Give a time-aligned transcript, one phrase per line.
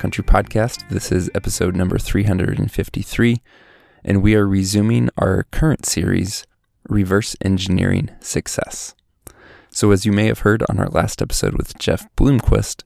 [0.00, 0.88] Backcountry Podcast.
[0.88, 3.42] This is episode number 353,
[4.02, 6.46] and we are resuming our current series,
[6.88, 8.94] Reverse Engineering Success.
[9.70, 12.82] So, as you may have heard on our last episode with Jeff Bloomquist,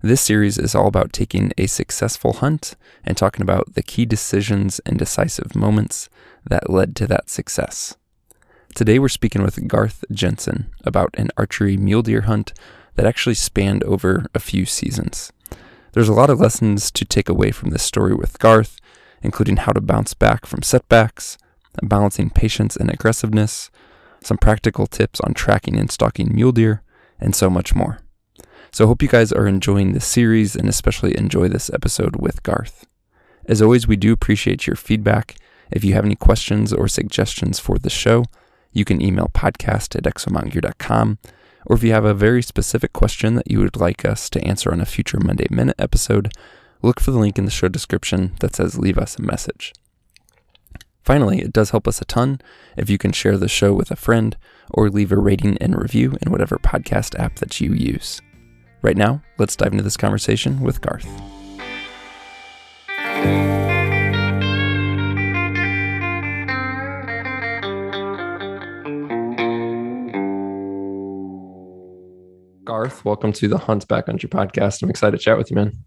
[0.00, 4.80] this series is all about taking a successful hunt and talking about the key decisions
[4.86, 6.08] and decisive moments
[6.48, 7.96] that led to that success.
[8.76, 12.52] Today, we're speaking with Garth Jenson about an archery mule deer hunt
[12.94, 15.32] that actually spanned over a few seasons.
[15.94, 18.80] There's a lot of lessons to take away from this story with Garth,
[19.22, 21.38] including how to bounce back from setbacks,
[21.84, 23.70] balancing patience and aggressiveness,
[24.20, 26.82] some practical tips on tracking and stalking mule deer,
[27.20, 28.00] and so much more.
[28.72, 32.42] So I hope you guys are enjoying this series and especially enjoy this episode with
[32.42, 32.88] Garth.
[33.46, 35.36] As always, we do appreciate your feedback.
[35.70, 38.24] If you have any questions or suggestions for the show,
[38.72, 41.18] you can email podcast at exomtngear.com
[41.66, 44.72] or if you have a very specific question that you would like us to answer
[44.72, 46.32] on a future Monday Minute episode,
[46.82, 49.72] look for the link in the show description that says leave us a message.
[51.02, 52.40] Finally, it does help us a ton
[52.76, 54.36] if you can share the show with a friend
[54.70, 58.22] or leave a rating and review in whatever podcast app that you use.
[58.80, 61.08] Right now, let's dive into this conversation with Garth.
[72.74, 74.82] Garth, welcome to the Hunt Backcountry podcast.
[74.82, 75.84] I'm excited to chat with you, man.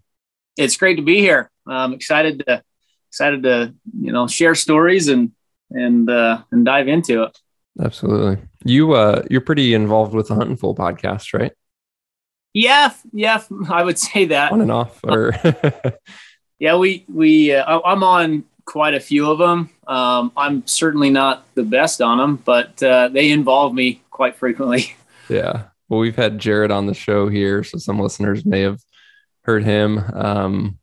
[0.56, 1.50] It's great to be here.
[1.66, 2.62] I'm excited to
[3.10, 5.32] excited to you know share stories and
[5.70, 7.38] and uh, and dive into it.
[7.78, 8.42] Absolutely.
[8.64, 11.52] You uh you're pretty involved with the Hunting Fool podcast, right?
[12.54, 14.98] Yeah, yeah, I would say that on and off.
[15.04, 15.34] Or
[16.58, 19.68] yeah, we we uh, I'm on quite a few of them.
[19.86, 24.94] Um, I'm certainly not the best on them, but uh, they involve me quite frequently.
[25.30, 28.80] Yeah, well, we've had Jared on the show here, so some listeners may have
[29.42, 30.78] heard him um,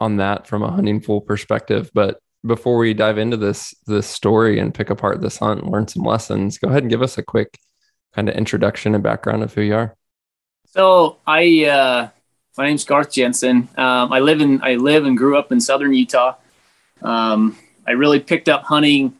[0.00, 1.90] on that from a Hunting Fool perspective.
[1.92, 5.88] But before we dive into this this story and pick apart this hunt and learn
[5.88, 7.58] some lessons, go ahead and give us a quick
[8.14, 9.96] kind of introduction and background of who you are.
[10.68, 12.08] So I uh,
[12.56, 13.68] my name's Garth Jenson.
[13.76, 16.36] Um, I live in I live and grew up in southern Utah.
[17.02, 19.14] Um, I really picked up hunting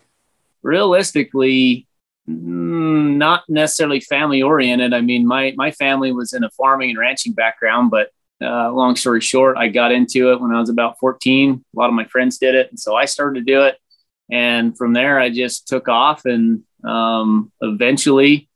[0.63, 1.87] realistically
[2.27, 4.93] not necessarily family oriented.
[4.93, 8.11] I mean, my my family was in a farming and ranching background, but
[8.43, 11.65] uh, long story short, I got into it when I was about 14.
[11.75, 13.79] A lot of my friends did it, and so I started to do it.
[14.31, 18.49] And from there, I just took off and um, eventually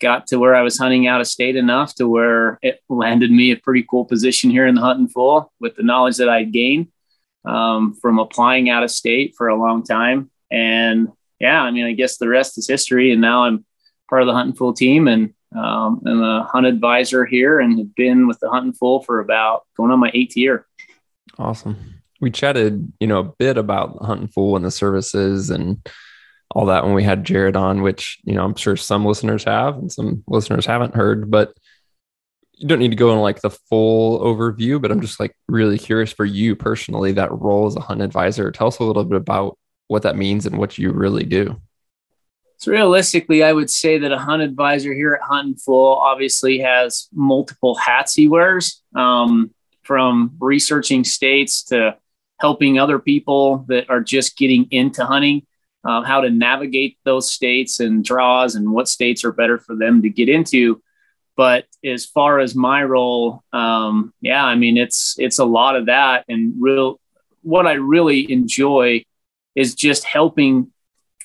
[0.00, 3.52] got to where I was hunting out of state enough to where it landed me
[3.52, 6.88] a pretty cool position here in the Hunting Fool with the knowledge that I'd gained
[7.44, 10.30] um, from applying out of state for a long time.
[10.50, 11.08] And
[11.42, 13.10] yeah, I mean, I guess the rest is history.
[13.10, 13.64] And now I'm
[14.08, 17.94] part of the Hunting Fool team and um, I'm a hunt advisor here and have
[17.96, 20.66] been with the Hunting Fool for about going on my eighth year.
[21.38, 22.02] Awesome.
[22.20, 25.84] We chatted, you know, a bit about Hunting Fool and the services and
[26.52, 29.76] all that when we had Jared on, which, you know, I'm sure some listeners have
[29.78, 31.54] and some listeners haven't heard, but
[32.52, 35.78] you don't need to go in like the full overview, but I'm just like really
[35.78, 38.52] curious for you personally, that role as a hunt advisor.
[38.52, 39.58] Tell us a little bit about
[39.92, 41.60] what that means and what you really do.
[42.56, 47.08] So realistically, I would say that a hunt advisor here at Hunting Fool obviously has
[47.12, 51.96] multiple hats he wears, um, from researching states to
[52.40, 55.46] helping other people that are just getting into hunting,
[55.84, 60.02] um, how to navigate those states and draws and what states are better for them
[60.02, 60.80] to get into.
[61.36, 65.86] But as far as my role, um, yeah, I mean it's it's a lot of
[65.86, 67.00] that, and real
[67.42, 69.04] what I really enjoy
[69.54, 70.72] is just helping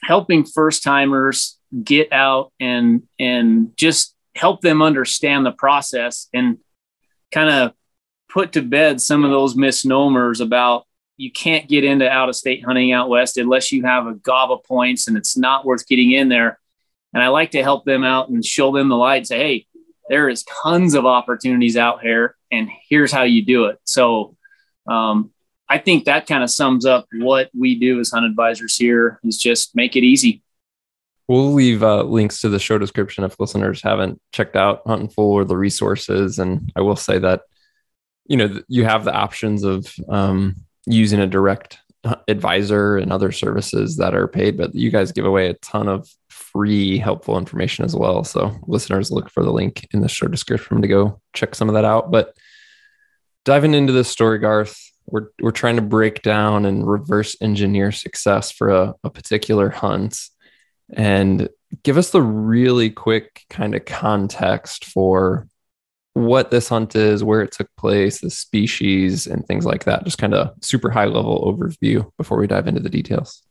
[0.03, 6.57] helping first timers get out and and just help them understand the process and
[7.31, 7.73] kind of
[8.29, 10.85] put to bed some of those misnomers about
[11.17, 14.51] you can't get into out of state hunting out west unless you have a gob
[14.51, 16.59] of points and it's not worth getting in there.
[17.13, 19.67] And I like to help them out and show them the light, say, hey,
[20.09, 23.79] there is tons of opportunities out here, and here's how you do it.
[23.83, 24.35] So
[24.87, 25.31] um,
[25.69, 29.37] I think that kind of sums up what we do as hunt advisors here is
[29.37, 30.41] just make it easy.
[31.27, 35.33] We'll leave uh, links to the show description if listeners haven't checked out Hunting Fool
[35.33, 36.39] or the resources.
[36.39, 37.41] And I will say that,
[38.27, 40.55] you know, you have the options of um,
[40.85, 41.79] using a direct
[42.29, 46.09] advisor and other services that are paid, but you guys give away a ton of
[46.29, 48.23] free helpful information as well.
[48.23, 51.75] So listeners look for the link in the show description to go check some of
[51.75, 52.09] that out.
[52.09, 52.37] But
[53.43, 58.51] diving into this story, Garth, we're we're trying to break down and reverse engineer success
[58.51, 60.19] for a, a particular hunt
[60.93, 61.49] and
[61.83, 65.47] give us the really quick kind of context for
[66.13, 70.03] what this hunt is, where it took place, the species, and things like that.
[70.03, 73.43] Just kind of super high level overview before we dive into the details.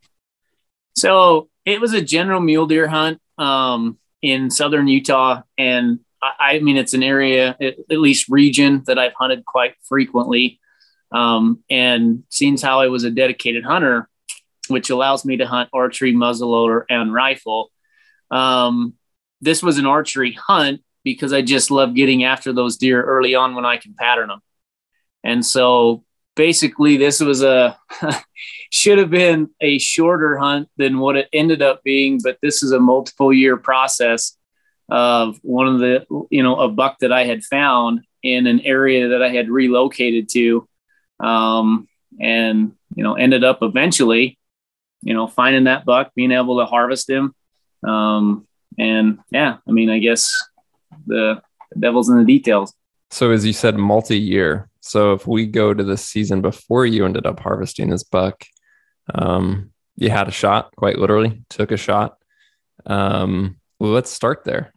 [0.97, 6.59] So it was a general mule deer hunt um, in southern Utah, and I, I,
[6.61, 10.59] mean it's an area, at, least region, that I've hunted quite frequently.
[11.17, 14.09] Um, and seems how I was a dedicated hunter,
[14.69, 17.71] which allows me to hunt archery, muzzleloader, and rifle.
[18.31, 18.95] Um,
[19.41, 23.55] this was an archery hunt because I just love getting after those deer early on
[23.55, 24.41] when I can pattern them.
[25.25, 26.05] And so
[26.35, 27.79] basically, this was a
[28.73, 32.73] should have been a shorter hunt than what it ended up being, but this is
[32.73, 34.37] a multiple year process
[34.91, 39.09] of one of the, you know, a buck that I had found in an area
[39.09, 40.69] that I had relocated to.
[41.21, 41.89] Um,
[42.21, 44.39] and, you know, ended up eventually,
[45.03, 47.35] you know, finding that buck, being able to harvest him.
[47.87, 48.47] Um,
[48.79, 50.35] and yeah, I mean, I guess
[51.07, 51.41] the,
[51.73, 52.73] the devil's in the details.
[53.11, 54.69] So, as you said, multi year.
[54.81, 58.45] So, if we go to the season before you ended up harvesting this buck,
[59.15, 62.19] um, you had a shot, quite literally, took a shot.
[62.85, 64.73] Um, well, let's start there.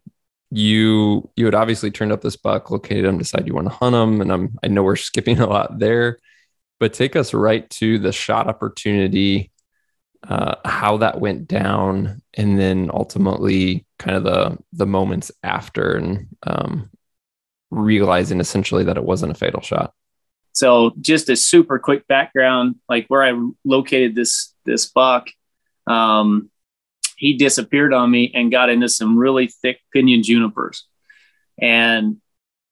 [0.50, 3.94] You you had obviously turned up this buck, located him, decided you want to hunt
[3.94, 6.18] him, and I'm I know we're skipping a lot there,
[6.80, 9.52] but take us right to the shot opportunity,
[10.26, 16.26] uh, how that went down, and then ultimately kind of the the moments after, and
[16.42, 16.90] um,
[17.70, 19.92] realizing essentially that it wasn't a fatal shot.
[20.52, 25.28] So just a super quick background, like where I located this this buck,
[25.86, 26.50] um,
[27.16, 30.86] he disappeared on me and got into some really thick pinyon junipers,
[31.60, 32.16] and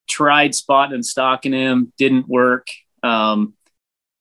[0.09, 2.67] tried spotting and stalking him, didn't work.
[3.03, 3.55] Um,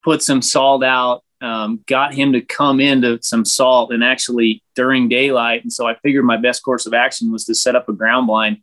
[0.04, 5.10] put some salt out, um, got him to come into some salt and actually during
[5.10, 5.64] daylight.
[5.64, 8.28] And so I figured my best course of action was to set up a ground
[8.28, 8.62] blind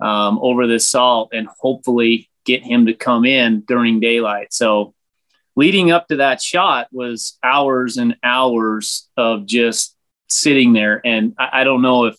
[0.00, 4.52] um, over this salt and hopefully get him to come in during daylight.
[4.52, 4.94] So
[5.56, 9.96] leading up to that shot was hours and hours of just
[10.28, 11.00] sitting there.
[11.04, 12.16] And I, I don't know if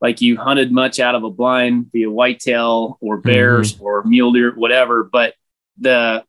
[0.00, 3.84] like you hunted much out of a blind via whitetail or bears mm-hmm.
[3.84, 5.34] or mule deer, whatever, but
[5.78, 6.24] the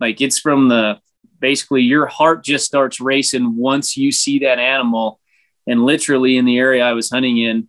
[0.00, 1.00] like it's from the
[1.40, 5.20] basically your heart just starts racing once you see that animal.
[5.66, 7.68] And literally in the area I was hunting in,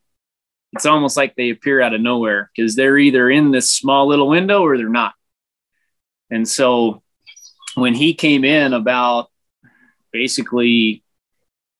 [0.74, 4.28] it's almost like they appear out of nowhere because they're either in this small little
[4.28, 5.14] window or they're not.
[6.30, 7.02] And so
[7.76, 9.30] when he came in about
[10.12, 11.04] basically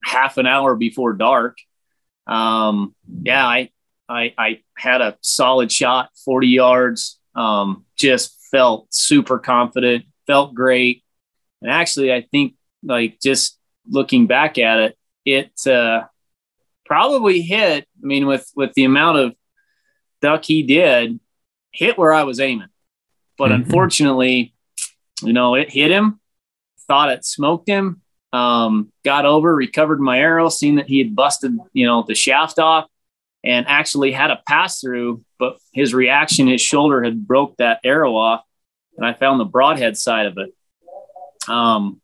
[0.04, 1.58] half an hour before dark,
[2.28, 3.70] um, yeah, I,
[4.08, 11.04] I, I had a solid shot, 40 yards, um, just felt super confident, felt great.
[11.62, 13.58] And actually, I think like just
[13.88, 16.04] looking back at it, it, uh,
[16.86, 17.88] probably hit.
[18.02, 19.36] I mean, with with the amount of
[20.22, 21.20] duck he did,
[21.72, 22.70] hit where I was aiming.
[23.38, 23.64] But mm-hmm.
[23.64, 24.54] unfortunately,
[25.22, 26.20] you know, it hit him.
[26.88, 28.02] Thought it smoked him.
[28.32, 32.60] Um, got over, recovered my arrow, seen that he had busted, you know, the shaft
[32.60, 32.86] off,
[33.44, 35.24] and actually had a pass through.
[35.40, 38.44] But his reaction, his shoulder had broke that arrow off,
[38.98, 40.54] and I found the broadhead side of it.
[41.50, 42.02] Um,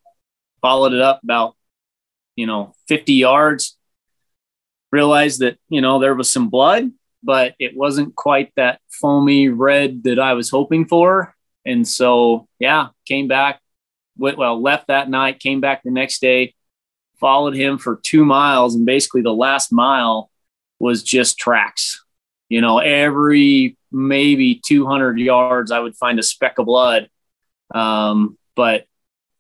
[0.62, 1.56] followed it up about,
[2.36, 3.78] you know, 50 yards,
[4.92, 6.92] realized that you know there was some blood
[7.24, 11.34] but it wasn't quite that foamy red that i was hoping for
[11.66, 13.60] and so yeah came back
[14.18, 16.54] went well left that night came back the next day
[17.20, 20.30] followed him for two miles and basically the last mile
[20.80, 22.04] was just tracks
[22.50, 27.10] you know every maybe 200 yards i would find a speck of blood
[27.74, 28.86] um, but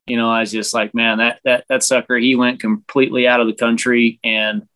[0.06, 3.40] you know i was just like man that that that sucker he went completely out
[3.40, 4.68] of the country and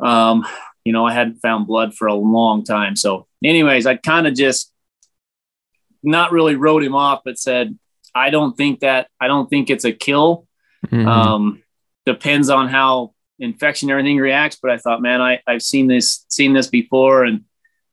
[0.00, 0.46] um,
[0.88, 2.96] you know, I hadn't found blood for a long time.
[2.96, 4.72] So, anyways, I kind of just
[6.02, 7.78] not really wrote him off, but said,
[8.14, 10.46] I don't think that, I don't think it's a kill.
[10.86, 11.06] Mm-hmm.
[11.06, 11.62] Um,
[12.06, 14.58] depends on how infection everything reacts.
[14.62, 17.24] But I thought, man, I, I've seen this, seen this before.
[17.24, 17.44] And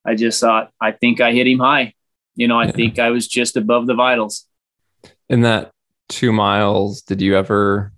[0.06, 1.94] I just thought, I think I hit him high.
[2.36, 2.72] You know, I yeah.
[2.72, 4.46] think I was just above the vitals.
[5.30, 5.72] In that
[6.10, 7.94] two miles, did you ever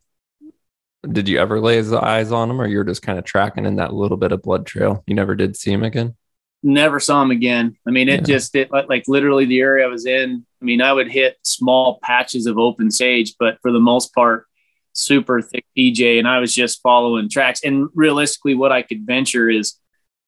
[1.12, 3.94] did you ever lay eyes on him or you're just kind of tracking in that
[3.94, 6.16] little bit of blood trail you never did see him again
[6.64, 8.36] never saw him again i mean it yeah.
[8.36, 12.00] just it like literally the area i was in i mean i would hit small
[12.02, 14.46] patches of open sage but for the most part
[14.94, 19.50] super thick pj and i was just following tracks and realistically what i could venture
[19.50, 19.76] is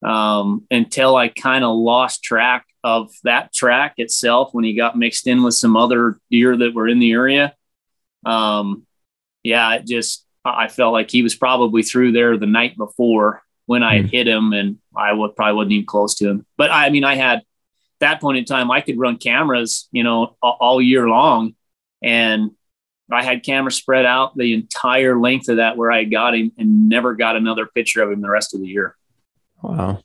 [0.03, 5.27] um, until i kind of lost track of that track itself when he got mixed
[5.27, 7.53] in with some other deer that were in the area
[8.25, 8.86] um,
[9.44, 13.84] yeah it just I felt like he was probably through there the night before when
[13.84, 14.12] I had mm.
[14.12, 16.46] hit him, and I would probably wasn't even close to him.
[16.58, 17.44] But I mean, I had
[18.00, 21.56] that point in time, I could run cameras, you know, all year long.
[22.01, 22.51] And
[23.12, 26.88] I had cameras spread out the entire length of that where I got him and
[26.88, 28.96] never got another picture of him the rest of the year.
[29.61, 30.01] Wow.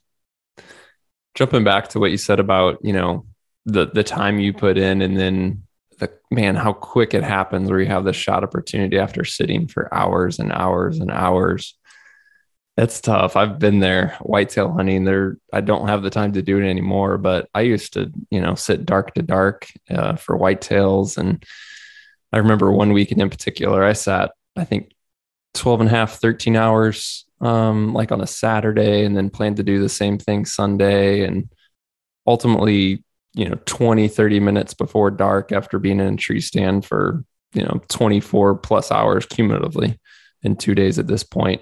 [1.33, 3.25] Jumping back to what you said about, you know,
[3.65, 5.63] the the time you put in and then
[5.99, 9.93] the man, how quick it happens where you have this shot opportunity after sitting for
[9.93, 11.77] hours and hours and hours.
[12.77, 13.37] It's tough.
[13.37, 15.05] I've been there whitetail hunting.
[15.05, 18.41] There, I don't have the time to do it anymore, but I used to, you
[18.41, 21.17] know, sit dark to dark uh, for whitetails.
[21.17, 21.45] And
[22.33, 24.91] I remember one weekend in particular, I sat, I think
[25.53, 29.63] 12 and a half, 13 hours, um, like on a Saturday, and then planned to
[29.63, 31.23] do the same thing Sunday.
[31.23, 31.49] And
[32.25, 37.23] ultimately, you know, 20, 30 minutes before dark after being in a tree stand for,
[37.53, 39.99] you know, 24 plus hours cumulatively
[40.43, 41.61] in two days at this point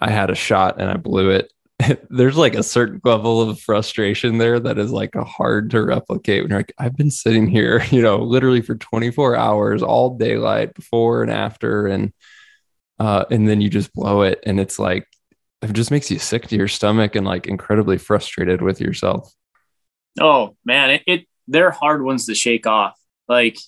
[0.00, 1.52] I had a shot and I blew it.
[2.10, 6.42] There's like a certain level of frustration there that is like a hard to replicate
[6.42, 10.74] when you're like, I've been sitting here, you know, literally for 24 hours, all daylight
[10.74, 12.12] before and after, and
[12.98, 15.08] uh, and then you just blow it, and it's like
[15.62, 19.32] it just makes you sick to your stomach and like incredibly frustrated with yourself.
[20.20, 22.98] Oh man, it, it they're hard ones to shake off.
[23.28, 23.58] Like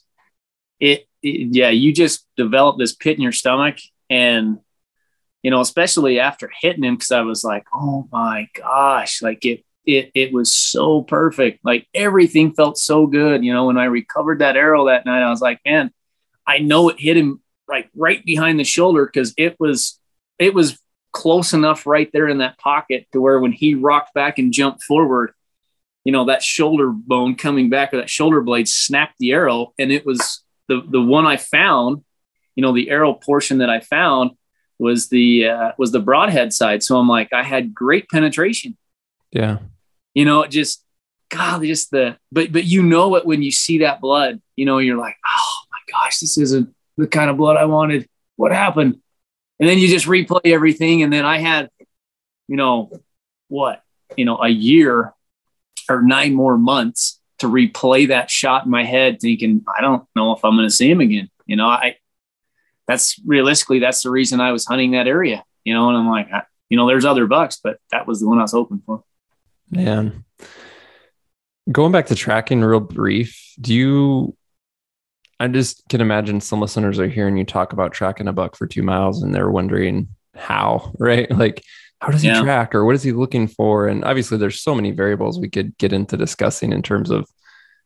[0.78, 3.78] it, it yeah, you just develop this pit in your stomach
[4.11, 4.59] and
[5.42, 9.64] you know, especially after hitting him, because I was like, oh my gosh, like it,
[9.85, 11.61] it, it was so perfect.
[11.64, 13.45] Like everything felt so good.
[13.45, 15.92] You know, when I recovered that arrow that night, I was like, man,
[16.45, 19.99] I know it hit him like right behind the shoulder because it was,
[20.38, 20.78] it was
[21.12, 24.82] close enough right there in that pocket to where when he rocked back and jumped
[24.82, 25.32] forward,
[26.04, 29.73] you know, that shoulder bone coming back or that shoulder blade snapped the arrow.
[29.78, 32.04] And it was the, the one I found,
[32.54, 34.32] you know, the arrow portion that I found
[34.78, 36.82] was the uh, was the broadhead side.
[36.82, 38.76] So I'm like, I had great penetration.
[39.32, 39.58] Yeah.
[40.14, 40.85] You know, just
[41.28, 44.40] God, just the but but you know it when you see that blood.
[44.54, 48.08] You know, you're like, oh my gosh, this isn't the kind of blood I wanted.
[48.36, 49.00] What happened?
[49.58, 51.02] And then you just replay everything.
[51.02, 51.70] And then I had,
[52.48, 52.90] you know,
[53.48, 53.82] what,
[54.16, 55.14] you know, a year
[55.88, 60.32] or nine more months to replay that shot in my head, thinking, I don't know
[60.32, 61.30] if I'm going to see him again.
[61.46, 61.96] You know, I
[62.86, 65.44] that's realistically that's the reason I was hunting that area.
[65.64, 68.28] You know, and I'm like, I, you know, there's other bucks, but that was the
[68.28, 69.02] one I was hoping for.
[69.70, 70.24] Man,
[71.70, 73.54] going back to tracking, real brief.
[73.60, 74.36] Do you?
[75.38, 78.66] I just can imagine some listeners are hearing you talk about tracking a buck for
[78.66, 81.31] two miles, and they're wondering how, right?
[81.31, 81.62] Like,
[82.00, 82.43] how does he yeah.
[82.43, 83.88] track, or what is he looking for?
[83.88, 87.28] And obviously, there's so many variables we could get into discussing in terms of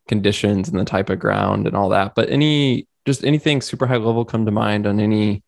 [0.09, 2.15] conditions and the type of ground and all that.
[2.15, 5.43] But any just anything super high level come to mind on any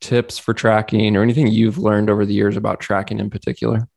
[0.00, 3.88] tips for tracking or anything you've learned over the years about tracking in particular?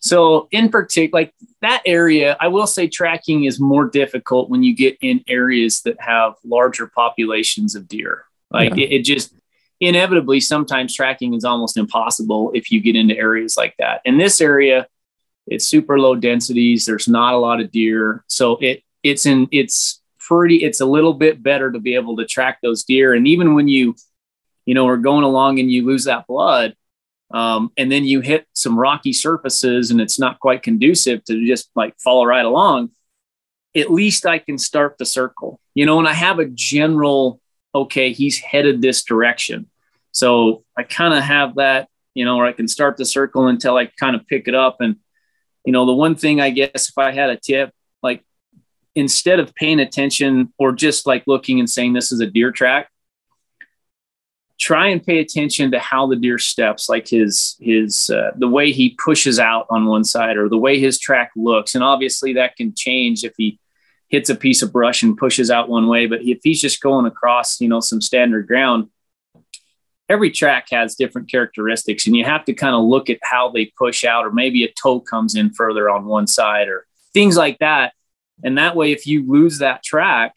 [0.00, 4.74] So, in particular, like that area, I will say tracking is more difficult when you
[4.74, 8.24] get in areas that have larger populations of deer.
[8.50, 8.84] Like yeah.
[8.84, 9.34] it, it, just
[9.80, 14.00] inevitably, sometimes tracking is almost impossible if you get into areas like that.
[14.04, 14.86] In this area,
[15.46, 16.86] it's super low densities.
[16.86, 21.14] There's not a lot of deer, so it it's in it's pretty, it's a little
[21.14, 23.14] bit better to be able to track those deer.
[23.14, 23.96] And even when you,
[24.66, 26.76] you know, are going along and you lose that blood,
[27.30, 31.70] um, and then you hit some rocky surfaces and it's not quite conducive to just
[31.74, 32.90] like follow right along,
[33.76, 37.40] at least I can start the circle, you know, and I have a general,
[37.74, 39.68] okay, he's headed this direction.
[40.12, 43.76] So I kind of have that, you know, where I can start the circle until
[43.76, 44.78] I kind of pick it up.
[44.80, 44.96] And,
[45.64, 48.24] you know, the one thing I guess if I had a tip, like
[48.94, 52.88] instead of paying attention or just like looking and saying this is a deer track
[54.58, 58.72] try and pay attention to how the deer steps like his his uh, the way
[58.72, 61.74] he pushes out on one side or the way his track looks.
[61.74, 63.58] And obviously that can change if he
[64.08, 67.04] hits a piece of brush and pushes out one way but if he's just going
[67.04, 68.88] across you know some standard ground
[70.08, 73.66] every track has different characteristics and you have to kind of look at how they
[73.76, 77.58] push out or maybe a toe comes in further on one side or things like
[77.58, 77.92] that.
[78.42, 80.34] And that way, if you lose that track,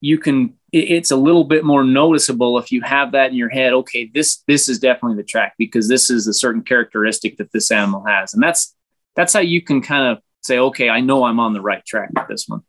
[0.00, 3.72] you can, it's a little bit more noticeable if you have that in your head.
[3.72, 7.70] Okay, this, this is definitely the track because this is a certain characteristic that this
[7.70, 8.32] animal has.
[8.34, 8.74] And that's,
[9.16, 12.10] that's how you can kind of say, okay, I know I'm on the right track
[12.14, 12.62] with this one.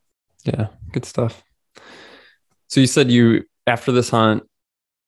[0.43, 1.43] Yeah, good stuff.
[2.67, 4.43] So you said you, after this hunt,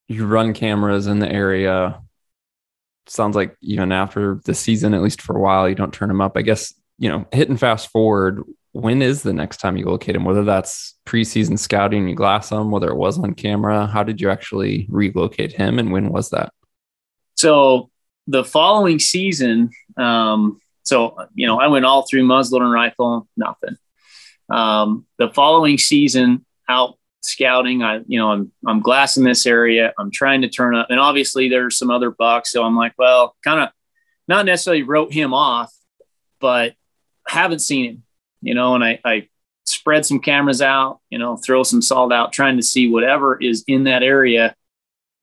[0.08, 2.02] you run cameras in the area.
[3.08, 6.22] Sounds like even after the season, at least for a while, you don't turn them
[6.22, 6.38] up.
[6.38, 10.26] I guess, you know, hitting fast forward, when is the next time you locate him?
[10.26, 14.30] Whether that's preseason scouting, you glass him, whether it was on camera, how did you
[14.30, 16.52] actually relocate him, and when was that?
[17.36, 17.90] So
[18.28, 23.78] the following season, um, So, you know, I went all through muzzleloader and rifle, nothing.
[24.50, 29.94] Um, the following season out scouting, I, you know, I'm, I'm glassing this area.
[29.98, 32.52] I'm trying to turn up and obviously there's some other bucks.
[32.52, 33.70] So I'm like, well, kind of
[34.28, 35.72] not necessarily wrote him off,
[36.42, 36.74] but
[37.26, 38.04] haven't seen him,
[38.44, 39.30] you know, and I, I
[39.66, 43.64] spread some cameras out, you know, throw some salt out, trying to see whatever is
[43.68, 44.56] in that area.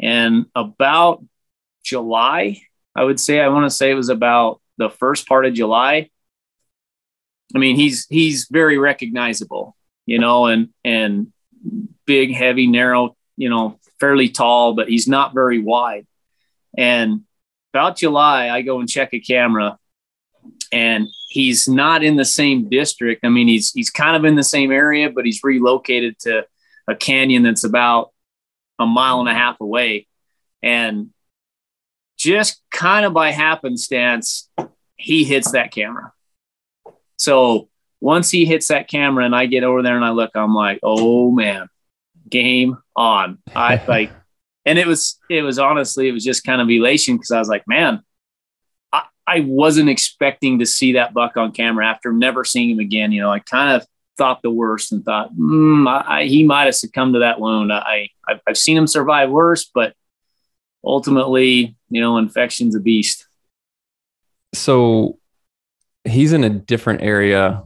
[0.01, 1.23] And about
[1.85, 2.63] July,
[2.97, 6.09] I would say, I want to say it was about the first part of July.
[7.55, 11.33] I mean, he's he's very recognizable, you know, and and
[12.07, 16.07] big, heavy, narrow, you know, fairly tall, but he's not very wide.
[16.79, 17.23] And
[17.75, 19.79] about July, I go and check a camera
[20.73, 23.25] and he's not in the same district.
[23.25, 26.47] I mean, he's he's kind of in the same area, but he's relocated to
[26.89, 28.11] a canyon that's about
[28.79, 30.07] a mile and a half away.
[30.63, 31.11] And
[32.19, 34.49] just kind of by happenstance,
[34.97, 36.13] he hits that camera.
[37.17, 37.69] So
[38.01, 40.81] once he hits that camera and I get over there and I look, I'm like,
[40.83, 41.69] oh man,
[42.29, 43.39] game on.
[43.55, 44.11] I like,
[44.67, 47.49] and it was, it was honestly, it was just kind of elation because I was
[47.49, 48.03] like, man,
[49.31, 53.13] I wasn't expecting to see that buck on camera after never seeing him again.
[53.13, 53.87] You know, I kind of
[54.19, 57.73] thought the worst and thought mm, I, I, he might have succumbed to that wound.
[57.73, 59.95] I, I've, I've seen him survive worse, but
[60.83, 63.27] ultimately, you know, infection's a beast.
[64.53, 65.19] So
[66.03, 67.63] he's in a different area.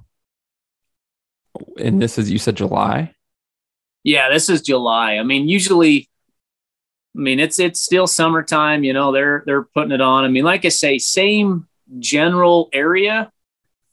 [1.78, 3.14] And this is, you said July?
[4.02, 5.14] Yeah, this is July.
[5.14, 6.10] I mean, usually
[7.16, 8.82] I mean, it's it's still summertime.
[8.84, 10.24] You know, they're they're putting it on.
[10.24, 11.68] I mean, like I say, same
[11.98, 13.30] general area,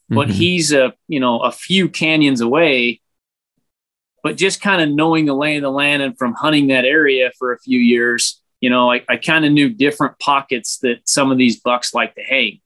[0.09, 0.37] but mm-hmm.
[0.37, 3.01] he's a you know a few canyons away.
[4.23, 7.31] But just kind of knowing the lay of the land and from hunting that area
[7.39, 11.31] for a few years, you know, I, I kind of knew different pockets that some
[11.31, 12.61] of these bucks like to hang.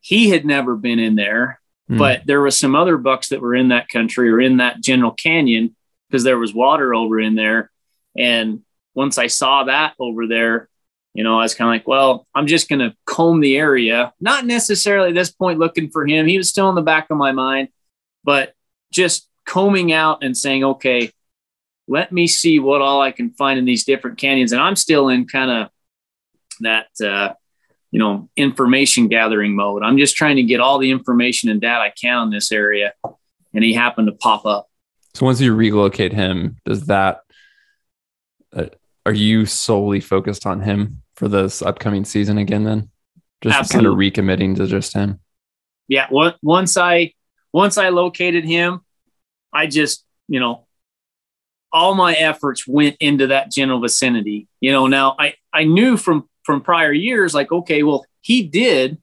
[0.00, 1.60] He had never been in there,
[1.90, 1.98] mm.
[1.98, 5.12] but there was some other bucks that were in that country or in that general
[5.12, 5.76] canyon
[6.08, 7.70] because there was water over in there.
[8.16, 8.62] And
[8.98, 10.68] once I saw that over there,
[11.14, 14.12] you know, I was kind of like, well, I'm just going to comb the area.
[14.20, 16.26] Not necessarily at this point looking for him.
[16.26, 17.68] He was still in the back of my mind,
[18.24, 18.54] but
[18.92, 21.12] just combing out and saying, okay,
[21.86, 24.50] let me see what all I can find in these different canyons.
[24.50, 25.70] And I'm still in kind of
[26.62, 27.34] that, uh,
[27.92, 29.84] you know, information gathering mode.
[29.84, 32.94] I'm just trying to get all the information and data I can on this area.
[33.54, 34.68] And he happened to pop up.
[35.14, 37.20] So once you relocate him, does that
[38.52, 38.66] uh,
[39.08, 42.90] are you solely focused on him for this upcoming season again then?
[43.40, 43.86] Just Absolutely.
[43.86, 45.20] kind of recommitting to just him.
[45.88, 47.14] Yeah, once I
[47.50, 48.80] once I located him,
[49.50, 50.66] I just, you know,
[51.72, 54.46] all my efforts went into that general vicinity.
[54.60, 58.98] You know, now I I knew from from prior years like okay, well, he did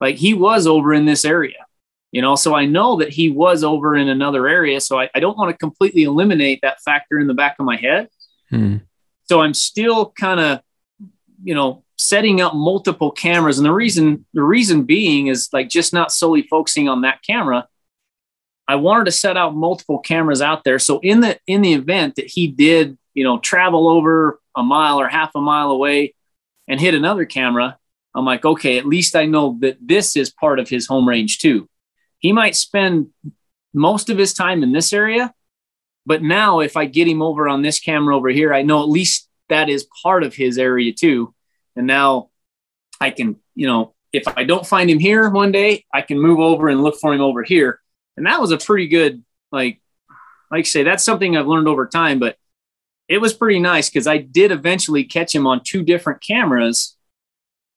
[0.00, 1.64] like he was over in this area.
[2.10, 4.80] You know, so I know that he was over in another area.
[4.80, 7.76] So I, I don't want to completely eliminate that factor in the back of my
[7.76, 8.08] head.
[8.50, 8.78] Hmm.
[9.24, 10.60] So I'm still kind of,
[11.42, 13.58] you know, setting up multiple cameras.
[13.58, 17.68] And the reason, the reason being is like just not solely focusing on that camera.
[18.66, 20.78] I wanted to set out multiple cameras out there.
[20.78, 25.00] So in the in the event that he did, you know, travel over a mile
[25.00, 26.14] or half a mile away
[26.66, 27.78] and hit another camera,
[28.14, 31.38] I'm like, okay, at least I know that this is part of his home range
[31.38, 31.68] too.
[32.18, 33.08] He might spend
[33.74, 35.34] most of his time in this area,
[36.06, 38.88] but now, if I get him over on this camera over here, I know at
[38.88, 41.34] least that is part of his area too.
[41.76, 42.30] And now
[43.00, 46.38] I can, you know, if I don't find him here one day, I can move
[46.38, 47.80] over and look for him over here.
[48.16, 49.80] And that was a pretty good, like,
[50.50, 52.36] like I say, that's something I've learned over time, but
[53.08, 56.96] it was pretty nice because I did eventually catch him on two different cameras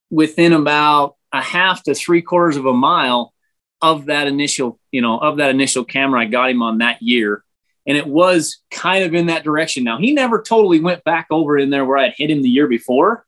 [0.10, 3.34] within about a half to three quarters of a mile
[3.82, 7.44] of that initial, you know, of that initial camera I got him on that year
[7.88, 9.86] and it was kind of in that direction.
[9.86, 12.68] Now, he never totally went back over in there where I'd hit him the year
[12.68, 13.26] before.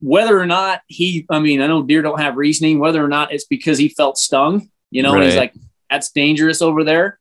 [0.00, 3.32] Whether or not he, I mean, I know deer don't have reasoning, whether or not
[3.32, 5.24] it's because he felt stung, you know, right.
[5.24, 5.54] he's like,
[5.90, 7.18] that's dangerous over there.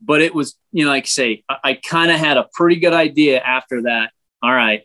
[0.00, 2.76] But it was, you know, like I say, I, I kind of had a pretty
[2.76, 4.10] good idea after that.
[4.42, 4.82] All right,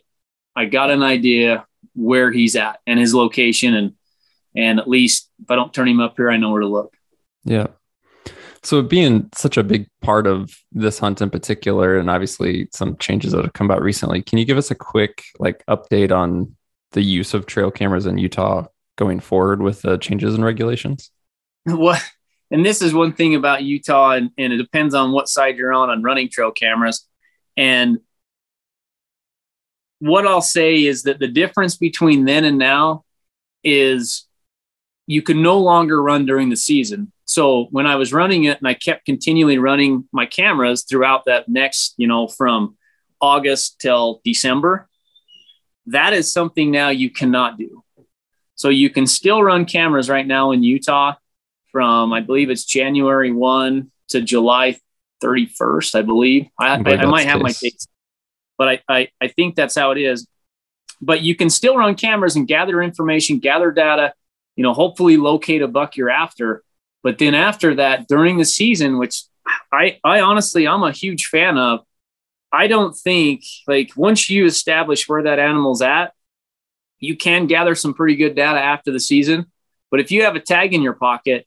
[0.56, 3.74] I got an idea where he's at and his location.
[3.74, 3.94] And,
[4.54, 6.96] and at least if I don't turn him up here, I know where to look.
[7.44, 7.66] Yeah.
[8.62, 13.32] So being such a big part of this hunt in particular, and obviously some changes
[13.32, 16.56] that have come about recently, can you give us a quick like update on
[16.92, 18.66] the use of trail cameras in Utah
[18.96, 21.10] going forward with the changes in regulations?
[21.64, 22.02] What
[22.50, 25.72] and this is one thing about Utah, and, and it depends on what side you're
[25.72, 27.06] on on running trail cameras.
[27.56, 27.98] And
[29.98, 33.04] what I'll say is that the difference between then and now
[33.62, 34.26] is
[35.06, 37.12] you can no longer run during the season.
[37.28, 41.46] So when I was running it and I kept continually running my cameras throughout that
[41.46, 42.78] next, you know, from
[43.20, 44.88] August till December,
[45.86, 47.84] that is something now you cannot do.
[48.54, 51.16] So you can still run cameras right now in Utah
[51.70, 54.78] from, I believe it's January 1 to July
[55.22, 56.48] 31st, I believe.
[56.58, 57.86] I, I, I might have my dates,
[58.56, 60.26] but I, I, I think that's how it is.
[61.02, 64.14] But you can still run cameras and gather information, gather data,
[64.56, 66.64] you know, hopefully locate a buck you're after.
[67.02, 69.22] But then after that, during the season, which
[69.72, 71.80] I, I honestly, I'm a huge fan of,
[72.52, 76.12] I don't think like once you establish where that animal's at,
[76.98, 79.46] you can gather some pretty good data after the season.
[79.90, 81.46] But if you have a tag in your pocket,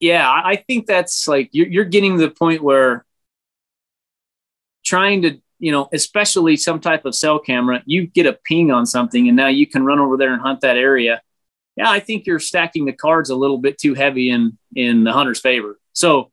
[0.00, 3.04] yeah, I think that's like you're, you're getting to the point where
[4.84, 8.86] trying to, you know, especially some type of cell camera, you get a ping on
[8.86, 11.22] something and now you can run over there and hunt that area.
[11.76, 15.12] Yeah, I think you're stacking the cards a little bit too heavy in in the
[15.12, 15.78] hunter's favor.
[15.92, 16.32] So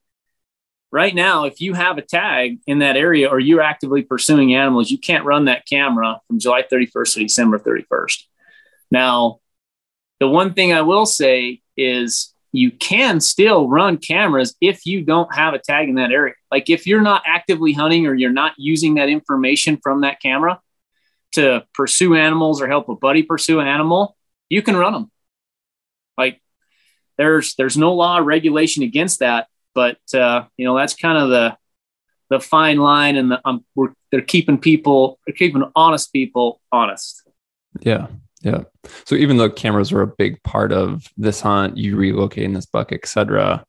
[0.91, 4.91] right now, if you have a tag in that area or you're actively pursuing animals,
[4.91, 8.23] you can't run that camera from July 31st to December 31st.
[8.91, 9.39] Now,
[10.19, 15.33] the one thing I will say is you can still run cameras if you don't
[15.35, 16.35] have a tag in that area.
[16.51, 20.61] Like if you're not actively hunting or you're not using that information from that camera
[21.31, 24.15] to pursue animals or help a buddy pursue an animal,
[24.49, 25.11] you can run them.
[26.17, 26.41] Like
[27.17, 31.29] there's there's no law or regulation against that but uh, you know that's kind of
[31.29, 31.57] the
[32.29, 37.27] the fine line, and the, um, we're, they're keeping people, they're keeping honest people honest.
[37.81, 38.07] Yeah,
[38.41, 38.63] yeah.
[39.05, 42.91] So even though cameras were a big part of this hunt, you relocating this buck,
[42.91, 43.65] etc.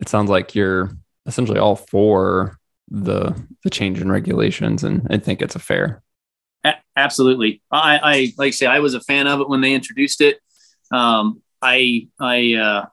[0.00, 0.90] It sounds like you're
[1.26, 6.02] essentially all for the the change in regulations, and I think it's a fair.
[6.64, 9.74] A- absolutely, I, I like I say I was a fan of it when they
[9.74, 10.38] introduced it.
[10.92, 12.86] Um, I I uh,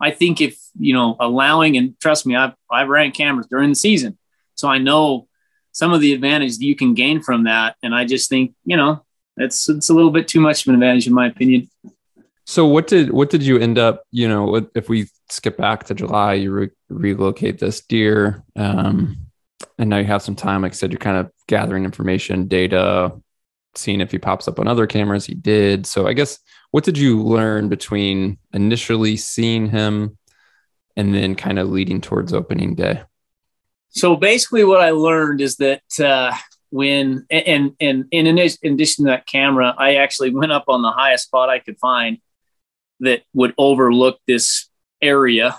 [0.00, 3.76] I think if you know allowing and trust me, I've I've ran cameras during the
[3.76, 4.18] season,
[4.54, 5.28] so I know
[5.72, 7.76] some of the advantage that you can gain from that.
[7.82, 9.04] And I just think you know
[9.36, 11.70] it's it's a little bit too much of an advantage in my opinion.
[12.44, 14.02] So what did what did you end up?
[14.10, 19.18] You know, if we skip back to July, you re- relocate this deer, um,
[19.78, 20.62] and now you have some time.
[20.62, 23.12] Like I said, you're kind of gathering information, data,
[23.74, 25.26] seeing if he pops up on other cameras.
[25.26, 25.86] He did.
[25.86, 26.38] So I guess
[26.76, 30.18] what did you learn between initially seeing him
[30.94, 33.00] and then kind of leading towards opening day?
[33.88, 36.36] So basically, what I learned is that uh,
[36.68, 40.90] when and and, and in addition to that camera, I actually went up on the
[40.90, 42.18] highest spot I could find
[43.00, 44.68] that would overlook this
[45.00, 45.58] area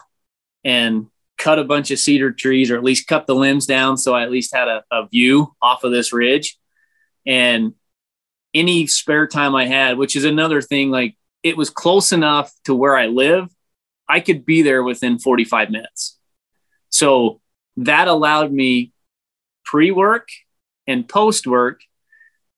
[0.63, 1.07] and
[1.39, 4.21] cut a bunch of cedar trees or at least cut the limbs down so I
[4.21, 6.59] at least had a, a view off of this ridge.
[7.25, 7.73] And
[8.57, 12.73] any spare time I had, which is another thing, like it was close enough to
[12.73, 13.49] where I live,
[14.09, 16.17] I could be there within 45 minutes.
[16.89, 17.41] So
[17.77, 18.91] that allowed me
[19.63, 20.29] pre work
[20.87, 21.81] and post work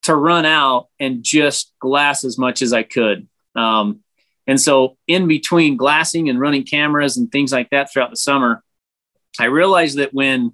[0.04, 3.28] to run out and just glass as much as I could.
[3.56, 4.02] Um,
[4.48, 8.64] and so, in between glassing and running cameras and things like that throughout the summer,
[9.40, 10.54] I realized that when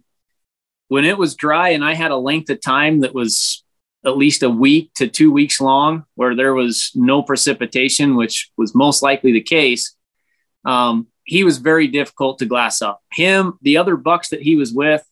[0.88, 3.63] when it was dry and I had a length of time that was
[4.05, 8.75] at least a week to two weeks long where there was no precipitation, which was
[8.75, 9.95] most likely the case,
[10.65, 13.01] um, he was very difficult to glass up.
[13.11, 15.03] Him, the other bucks that he was with,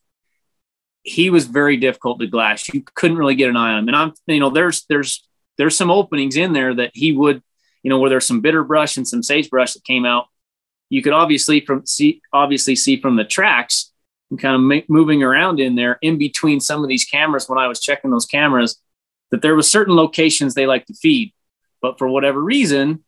[1.02, 2.68] he was very difficult to glass.
[2.72, 3.88] You couldn't really get an eye on him.
[3.88, 5.26] And I'm, you know, there's there's
[5.58, 7.42] there's some openings in there that he would,
[7.82, 10.26] you know, where there's some bitter brush and some sagebrush that came out.
[10.88, 13.92] You could obviously from see obviously see from the tracks
[14.30, 17.66] and kind of moving around in there in between some of these cameras when I
[17.66, 18.80] was checking those cameras
[19.34, 21.34] that there was certain locations they like to feed,
[21.82, 23.02] but for whatever reason,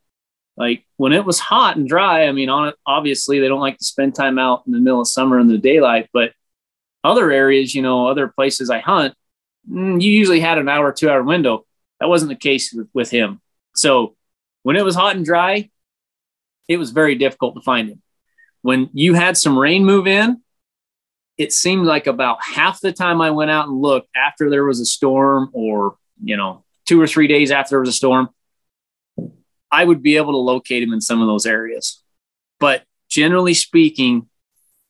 [0.57, 3.85] like when it was hot and dry, I mean, on obviously they don't like to
[3.85, 6.33] spend time out in the middle of summer in the daylight, but
[7.05, 9.15] other areas, you know, other places I hunt,
[9.71, 11.65] mm, you usually had an hour, two hour window.
[12.01, 13.41] That wasn't the case with, with him.
[13.77, 14.17] So
[14.65, 15.71] when it was hot and dry,
[16.67, 18.03] it was very difficult to find him.
[18.63, 20.43] When you had some rain move in,
[21.39, 24.81] it seemed like about half the time I went out and looked after there was
[24.81, 28.29] a storm or you know, two or three days after there was a storm,
[29.71, 32.03] I would be able to locate him in some of those areas.
[32.59, 34.29] But generally speaking,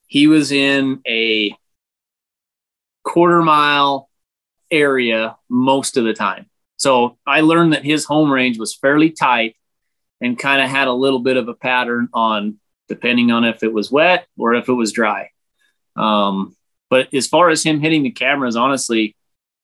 [0.07, 1.57] he was in a
[3.03, 4.09] quarter mile
[4.71, 6.47] area most of the time.
[6.77, 9.57] So I learned that his home range was fairly tight
[10.21, 12.59] and kind of had a little bit of a pattern on
[12.89, 15.31] depending on if it was wet or if it was dry.
[15.97, 16.55] Um,
[16.89, 19.16] but as far as him hitting the cameras, honestly,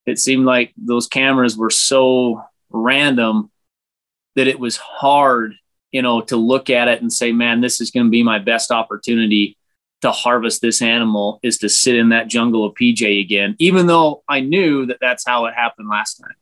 [0.06, 3.50] it seemed like those cameras were so random
[4.34, 5.54] that it was hard
[5.92, 8.38] you know, to look at it and say, man, this is going to be my
[8.38, 9.56] best opportunity
[10.00, 14.24] to harvest this animal is to sit in that jungle of PJ again, even though
[14.28, 16.34] I knew that that's how it happened last time.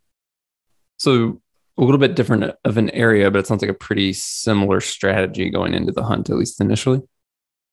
[0.96, 1.42] So
[1.76, 5.50] a little bit different of an area, but it sounds like a pretty similar strategy
[5.50, 7.02] going into the hunt, at least initially.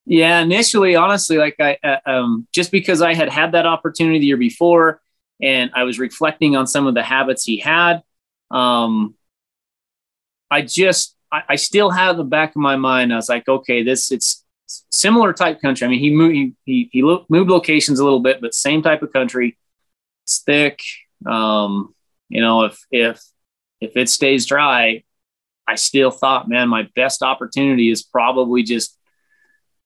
[0.06, 4.26] Yeah, initially, honestly, like I, uh, um, just because I had had that opportunity the
[4.26, 5.02] year before,
[5.42, 8.04] and I was reflecting on some of the habits he had,
[8.52, 9.16] um,
[10.50, 13.14] I just, I, I still have the back of my mind.
[13.14, 14.44] I was like, okay, this it's
[14.92, 15.86] similar type country.
[15.86, 19.14] I mean, he moved, he, he, moved locations a little bit, but same type of
[19.14, 19.58] country.
[20.24, 20.82] It's thick.
[21.26, 21.94] Um,
[22.30, 23.22] you know, if if
[23.80, 25.04] if it stays dry,
[25.68, 28.98] I still thought, man, my best opportunity is probably just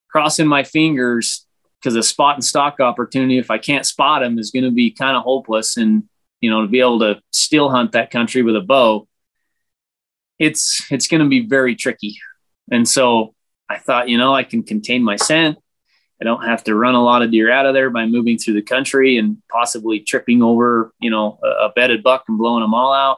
[0.10, 1.46] crossing my fingers
[1.82, 4.92] because a spot and stalk opportunity, if I can't spot them, is going to be
[4.92, 5.78] kind of hopeless.
[5.78, 6.04] And
[6.40, 9.08] you know, to be able to still hunt that country with a bow,
[10.40, 12.18] it's it's going to be very tricky.
[12.72, 13.34] And so
[13.70, 15.58] I thought, you know, I can contain my scent.
[16.22, 18.54] I don't have to run a lot of deer out of there by moving through
[18.54, 22.76] the country and possibly tripping over, you know, a, a bedded buck and blowing them
[22.76, 23.18] all out.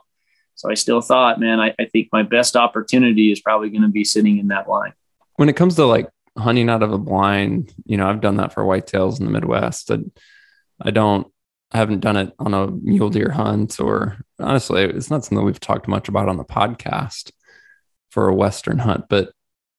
[0.56, 3.90] So I still thought, man, I, I think my best opportunity is probably going to
[3.90, 4.94] be sitting in that line.
[5.36, 8.54] When it comes to like hunting out of a blind, you know, I've done that
[8.54, 9.92] for whitetails in the Midwest.
[9.92, 10.00] I,
[10.82, 11.28] I don't,
[11.72, 15.60] I haven't done it on a mule deer hunt or honestly, it's not something we've
[15.60, 17.32] talked much about on the podcast
[18.10, 19.32] for a Western hunt, but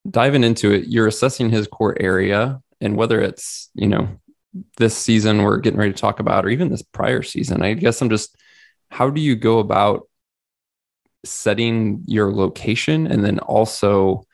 [0.09, 4.09] diving into it, you're assessing his core area and whether it's, you know,
[4.77, 8.01] this season we're getting ready to talk about, or even this prior season, I guess
[8.01, 8.37] I'm just,
[8.91, 10.09] how do you go about
[11.25, 14.25] setting your location and then also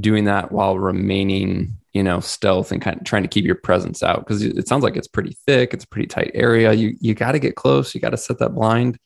[0.00, 4.02] doing that while remaining, you know, stealth and kind of trying to keep your presence
[4.02, 4.20] out?
[4.20, 6.72] Because it sounds like it's pretty thick, it's a pretty tight area.
[6.72, 8.98] You you got to get close, you got to set that blind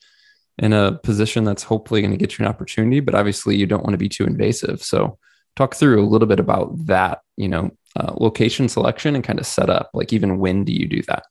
[0.59, 3.83] in a position that's hopefully going to get you an opportunity, but obviously you don't
[3.83, 4.83] want to be too invasive.
[4.83, 5.18] So
[5.57, 9.46] talk through a little bit about that, you know, uh, location selection and kind of
[9.46, 9.90] setup.
[9.94, 11.24] Like, even when do you do that?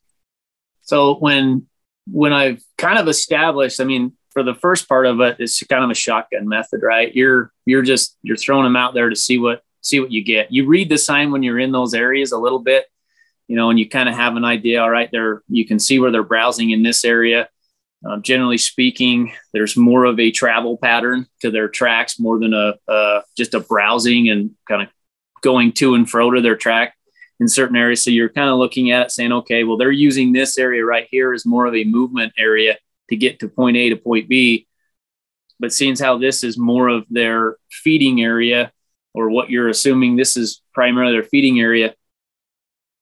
[0.82, 1.68] So when
[2.08, 5.84] when I've kind of established, I mean, for the first part of it, it's kind
[5.84, 7.14] of a shotgun method, right?
[7.14, 10.52] You're you're just you're throwing them out there to see what see what you get.
[10.52, 12.86] You read the sign when you're in those areas a little bit,
[13.48, 14.82] you know, and you kind of have an idea.
[14.82, 17.50] All right, there you can see where they're browsing in this area.
[18.08, 22.76] Uh, generally speaking, there's more of a travel pattern to their tracks more than a
[22.88, 24.90] uh, just a browsing and kind of
[25.42, 26.96] going to and fro to their track
[27.40, 28.02] in certain areas.
[28.02, 31.08] So you're kind of looking at it saying, okay, well, they're using this area right
[31.10, 32.78] here as more of a movement area
[33.12, 34.68] to get to point A to point B.
[35.60, 38.72] But seeing how this is more of their feeding area,
[39.14, 41.94] or what you're assuming this is primarily their feeding area,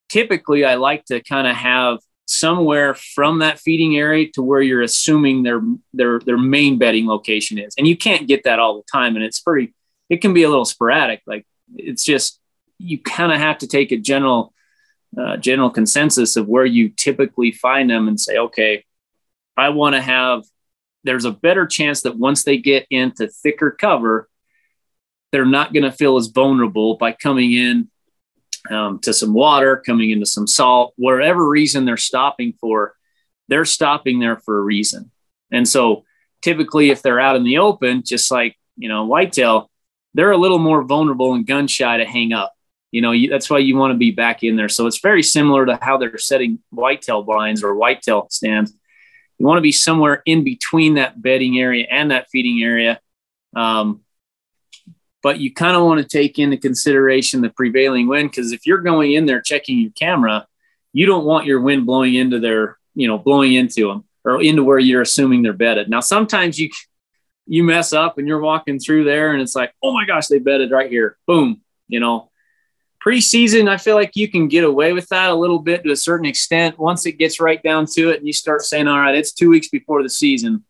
[0.10, 4.84] typically I like to kind of have somewhere from that feeding area to where you're
[4.84, 5.62] assuming their
[5.93, 9.26] their their main bedding location is and you can't get that all the time and
[9.26, 9.74] it's pretty
[10.12, 11.43] it can be a little sporadic like
[11.76, 12.39] it's just
[12.78, 14.54] you kind of have to take a general
[15.19, 18.86] uh, general consensus of where you typically find them and say okay
[19.57, 20.43] i want to have
[21.03, 24.29] there's a better chance that once they get into thicker cover
[25.31, 27.89] they're not going to feel as vulnerable by coming in
[28.69, 32.95] um, to some water, coming into some salt, whatever reason they're stopping for,
[33.47, 35.12] they're stopping there for a reason.
[35.51, 36.03] And so
[36.41, 39.69] typically, if they're out in the open, just like, you know, whitetail,
[40.13, 42.53] they're a little more vulnerable and gun shy to hang up.
[42.91, 44.69] You know, you, that's why you want to be back in there.
[44.69, 48.73] So it's very similar to how they're setting whitetail blinds or whitetail stands.
[49.39, 52.99] You want to be somewhere in between that bedding area and that feeding area.
[53.56, 54.02] Um,
[55.23, 58.80] but you kind of want to take into consideration the prevailing wind because if you're
[58.80, 60.45] going in there checking your camera,
[60.93, 64.63] you don't want your wind blowing into their, you know, blowing into them or into
[64.63, 65.89] where you're assuming they're bedded.
[65.89, 66.69] Now, sometimes you
[67.47, 70.38] you mess up and you're walking through there and it's like, oh my gosh, they
[70.38, 71.17] bedded right here.
[71.25, 71.62] Boom.
[71.88, 72.29] You know,
[73.10, 75.95] preseason, I feel like you can get away with that a little bit to a
[75.95, 76.78] certain extent.
[76.78, 79.50] Once it gets right down to it and you start saying, all right, it's two
[79.50, 80.63] weeks before the season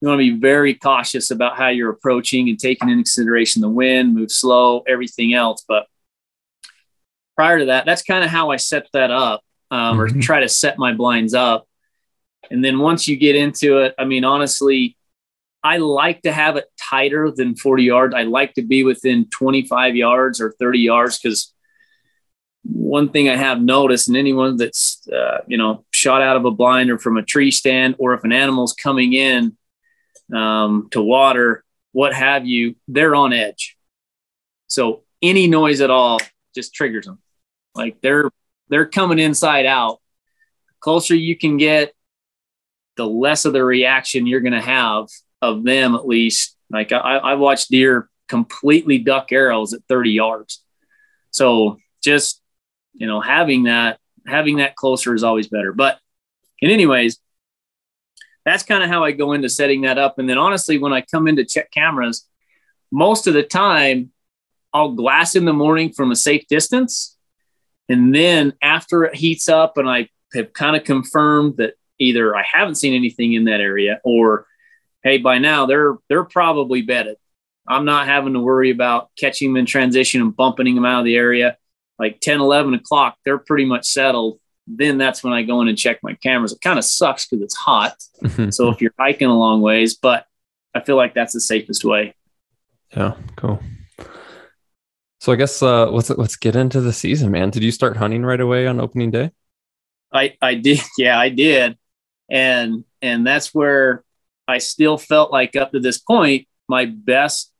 [0.00, 3.68] you want to be very cautious about how you're approaching and taking into consideration the
[3.68, 5.64] wind, move slow, everything else.
[5.66, 5.86] But
[7.34, 10.18] prior to that, that's kind of how I set that up um, mm-hmm.
[10.18, 11.66] or try to set my blinds up.
[12.50, 14.96] And then once you get into it, I mean, honestly,
[15.64, 18.14] I like to have it tighter than 40 yards.
[18.14, 21.52] I like to be within 25 yards or 30 yards because
[22.68, 26.50] one thing I have noticed, and anyone that's uh, you know shot out of a
[26.50, 29.56] blind or from a tree stand, or if an animal's coming in,
[30.34, 33.76] um, to water, what have you, they're on edge.
[34.66, 36.18] So any noise at all
[36.54, 37.18] just triggers them.
[37.74, 38.30] Like they're
[38.68, 40.00] they're coming inside out.
[40.68, 41.94] The closer you can get,
[42.96, 45.06] the less of the reaction you're going to have
[45.40, 45.94] of them.
[45.94, 50.62] At least, like I, I watched deer completely duck arrows at 30 yards.
[51.30, 52.42] So just,
[52.96, 55.72] you know, having that, having that closer is always better.
[55.72, 55.98] But
[56.60, 57.18] in anyways,
[58.44, 60.18] that's kind of how I go into setting that up.
[60.18, 62.26] And then honestly, when I come in to check cameras,
[62.90, 64.12] most of the time
[64.72, 67.16] I'll glass in the morning from a safe distance.
[67.88, 72.42] And then after it heats up and I have kind of confirmed that either I
[72.42, 74.46] haven't seen anything in that area or
[75.02, 77.16] hey, by now they're they're probably bedded.
[77.66, 81.04] I'm not having to worry about catching them in transition and bumping them out of
[81.04, 81.56] the area.
[81.98, 84.38] Like 10, 11 o'clock, they're pretty much settled.
[84.66, 86.52] Then that's when I go in and check my cameras.
[86.52, 87.96] It kind of sucks because it's hot.
[88.50, 90.26] so if you're hiking a long ways, but
[90.74, 92.14] I feel like that's the safest way.
[92.96, 93.62] Yeah, cool.
[95.20, 97.50] So I guess uh, let's let's get into the season, man.
[97.50, 99.30] Did you start hunting right away on opening day?
[100.12, 101.78] I I did, yeah, I did,
[102.30, 104.04] and and that's where
[104.46, 107.52] I still felt like up to this point my best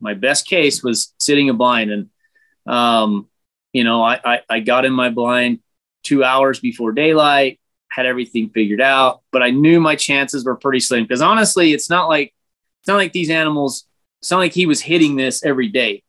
[0.00, 2.10] my best case was sitting a blind, and
[2.66, 3.28] um,
[3.74, 5.60] you know I, I I got in my blind
[6.02, 7.60] two hours before daylight,
[7.90, 11.90] had everything figured out, but I knew my chances were pretty slim because honestly, it's
[11.90, 12.32] not like
[12.80, 13.86] it's not like these animals.
[14.20, 16.02] It's not like he was hitting this every day.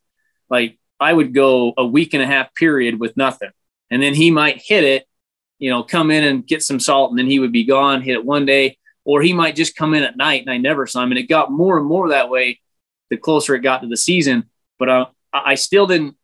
[0.50, 3.52] Like I would go a week and a half period with nothing.
[3.90, 5.06] And then he might hit it,
[5.60, 8.14] you know, come in and get some salt and then he would be gone, hit
[8.14, 11.04] it one day, or he might just come in at night and I never saw
[11.04, 11.12] him.
[11.12, 12.60] And it got more and more that way
[13.10, 14.50] the closer it got to the season.
[14.80, 16.16] But uh, I still didn't,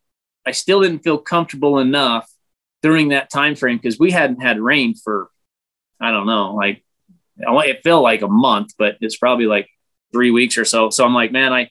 [0.46, 2.28] I still didn't feel comfortable enough
[2.82, 5.30] during that time frame because we hadn't had rain for,
[6.00, 6.84] I don't know, like
[7.36, 9.68] it felt like a month, but it's probably like
[10.12, 10.90] three weeks or so.
[10.90, 11.70] So I'm like, man, I,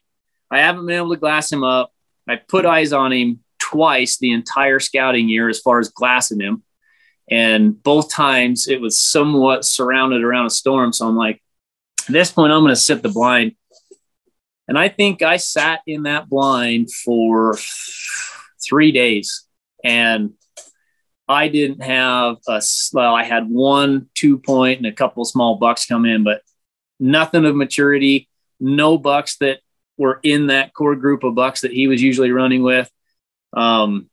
[0.50, 1.92] I haven't been able to glass him up.
[2.28, 6.64] I put eyes on him twice the entire scouting year as far as glassing him.
[7.30, 10.92] And both times it was somewhat surrounded around a storm.
[10.92, 11.42] So I'm like,
[12.08, 13.56] at this point, I'm going to sit the blind.
[14.68, 17.58] And I think I sat in that blind for
[18.72, 19.46] three days.
[19.84, 20.32] And
[21.28, 22.62] I didn't have a,
[22.94, 26.42] well, I had one two point and a couple small bucks come in, but
[27.00, 28.30] nothing of maturity,
[28.62, 29.60] no bucks that
[29.98, 32.90] were in that core group of bucks that he was usually running with.
[33.54, 34.10] Um,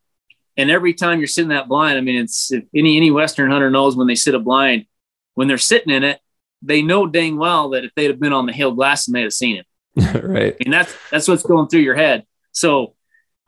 [0.56, 3.96] and every time you're sitting that blind, I mean, it's any any Western hunter knows
[3.96, 4.86] when they sit a blind,
[5.34, 6.18] when they're sitting in it,
[6.62, 9.22] they know dang well that if they'd have been on the hill glass and they'd
[9.22, 9.66] have seen it.
[10.24, 10.56] right.
[10.64, 12.26] And that's that's what's going through your head.
[12.50, 12.94] So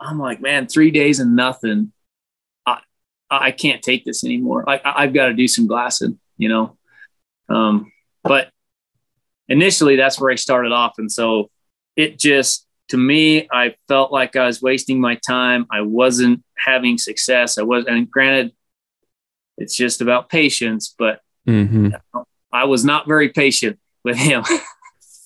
[0.00, 1.92] I'm like, man, three days and nothing.
[2.66, 2.80] I
[3.30, 4.68] I can't take this anymore.
[4.68, 6.76] I I've got to do some glassing, you know.
[7.48, 8.50] Um, but
[9.48, 10.94] initially that's where I started off.
[10.98, 11.50] And so
[11.96, 15.66] it just to me, I felt like I was wasting my time.
[15.70, 17.56] I wasn't having success.
[17.56, 18.52] I was, and granted,
[19.56, 21.90] it's just about patience, but mm-hmm.
[22.52, 24.42] I was not very patient with him.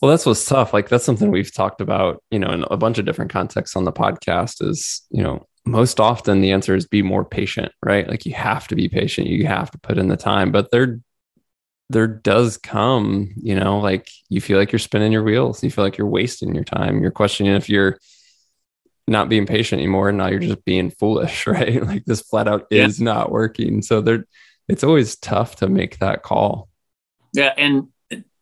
[0.05, 0.75] well, that's what's tough.
[0.75, 3.85] Like that's something we've talked about, you know, in a bunch of different contexts on
[3.85, 4.63] the podcast.
[4.63, 8.07] Is you know, most often the answer is be more patient, right?
[8.07, 9.29] Like you have to be patient.
[9.29, 11.01] You have to put in the time, but there
[11.89, 15.65] there does come, you know, like you feel like you're spinning your wheels.
[15.65, 17.01] You feel like you're wasting your time.
[17.01, 17.99] You're questioning if you're
[19.09, 20.11] not being patient anymore.
[20.11, 21.83] And now you're just being foolish, right?
[21.83, 22.85] Like this flat out yeah.
[22.85, 23.81] is not working.
[23.81, 24.27] So there,
[24.69, 26.69] it's always tough to make that call.
[27.33, 27.55] Yeah.
[27.57, 27.89] And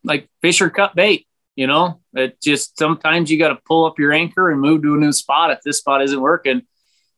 [0.03, 3.99] like fish Fisher cut bait, you know, it just sometimes you got to pull up
[3.99, 6.63] your anchor and move to a new spot if this spot isn't working.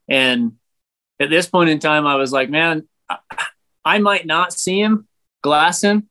[0.10, 0.54] And
[1.19, 2.88] at this point in time, I was like, man,
[3.86, 5.08] I might not see him
[5.41, 6.10] glassing,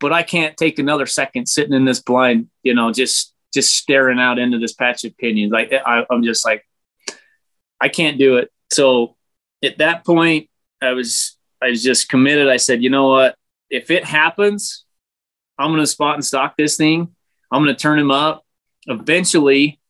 [0.00, 4.18] but I can't take another second sitting in this blind, you know, just just staring
[4.18, 5.50] out into this patch of pinyons.
[5.50, 6.66] Like I, I'm just like,
[7.80, 8.50] I can't do it.
[8.70, 9.16] So
[9.64, 10.48] at that point,
[10.80, 12.48] I was I was just committed.
[12.48, 13.36] I said, you know what?
[13.70, 14.84] If it happens,
[15.58, 17.15] I'm to spot and stalk this thing.
[17.50, 18.44] I'm going to turn him up.
[18.86, 19.80] Eventually,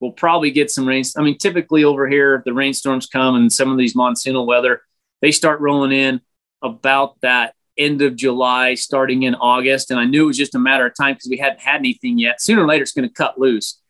[0.00, 1.04] we'll probably get some rain.
[1.16, 4.82] I mean, typically over here, the rainstorms come and some of these monsoonal weather,
[5.20, 6.20] they start rolling in
[6.62, 9.90] about that end of July, starting in August.
[9.90, 12.18] And I knew it was just a matter of time because we hadn't had anything
[12.18, 12.40] yet.
[12.40, 13.80] Sooner or later, it's going to cut loose.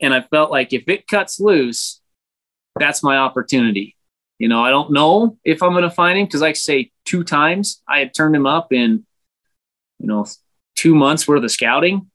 [0.00, 2.00] And I felt like if it cuts loose,
[2.78, 3.96] that's my opportunity.
[4.38, 6.90] You know, I don't know if I'm going to find him because, like I say,
[7.04, 9.04] two times I had turned him up in,
[9.98, 10.26] you know,
[10.76, 12.08] two months worth of scouting.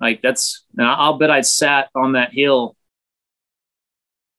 [0.00, 2.76] Like that's, I'll bet I'd sat on that hill,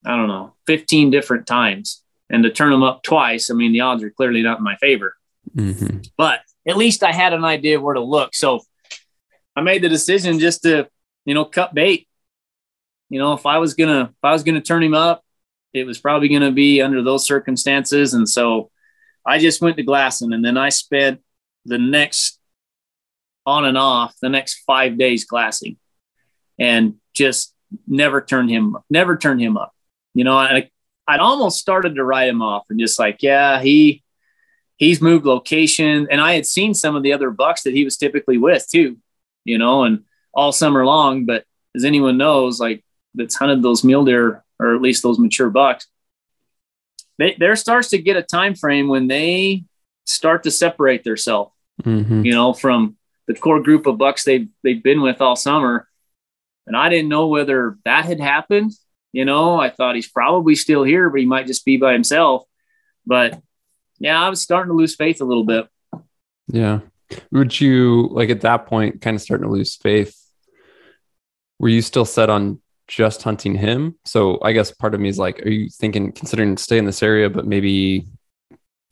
[0.06, 2.04] I don't know, 15 different times.
[2.30, 4.76] And to turn him up twice, I mean, the odds are clearly not in my
[4.78, 5.16] favor.
[5.56, 6.00] Mm-hmm.
[6.18, 8.36] But at least I had an idea where to look.
[8.36, 8.62] So
[9.56, 10.88] I made the decision just to,
[11.26, 12.08] you know, cut bait.
[13.10, 15.24] You know, if I was gonna if I was gonna turn him up,
[15.74, 18.14] it was probably gonna be under those circumstances.
[18.14, 18.70] And so
[19.26, 21.22] I just went to glassing and then I spent
[21.66, 22.37] the next
[23.48, 25.78] on and off the next five days glassing
[26.60, 27.56] and just
[27.88, 29.74] never turned him, never turned him up.
[30.14, 30.70] You know, I,
[31.08, 34.04] I'd almost started to write him off and just like, yeah, he,
[34.76, 36.08] he's moved location.
[36.12, 38.98] And I had seen some of the other bucks that he was typically with too,
[39.46, 41.26] you know, and all summer long.
[41.26, 42.84] But as anyone knows, like
[43.16, 45.88] that's hunted those mule deer or at least those mature bucks,
[47.18, 49.64] they, there starts to get a time frame when they
[50.06, 52.26] start to separate themselves, mm-hmm.
[52.26, 52.97] you know, from
[53.28, 55.88] the core group of bucks they've they've been with all summer.
[56.66, 58.74] And I didn't know whether that had happened.
[59.14, 62.44] You know, I thought he's probably still here, but he might just be by himself.
[63.06, 63.42] But
[64.00, 65.68] yeah, I was starting to lose faith a little bit.
[66.48, 66.82] Yeah.
[67.32, 70.16] Would you like at that point kind of starting to lose faith?
[71.60, 73.96] Were you still set on just hunting him?
[74.06, 77.02] So I guess part of me is like, are you thinking considering stay in this
[77.02, 78.08] area, but maybe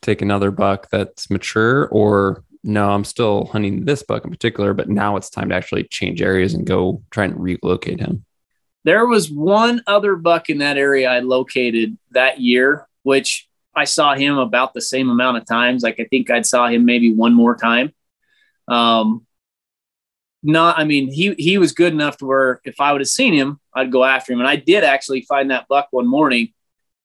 [0.02, 4.90] take another buck that's mature or no, I'm still hunting this buck in particular, but
[4.90, 8.26] now it's time to actually change areas and go try and relocate him.
[8.84, 14.16] There was one other buck in that area I located that year, which I saw
[14.16, 15.84] him about the same amount of times.
[15.84, 17.94] Like I think I'd saw him maybe one more time.
[18.68, 19.28] Um,
[20.42, 23.34] not, I mean, he he was good enough to where if I would have seen
[23.36, 24.40] him, I'd go after him.
[24.40, 26.54] And I did actually find that buck one morning,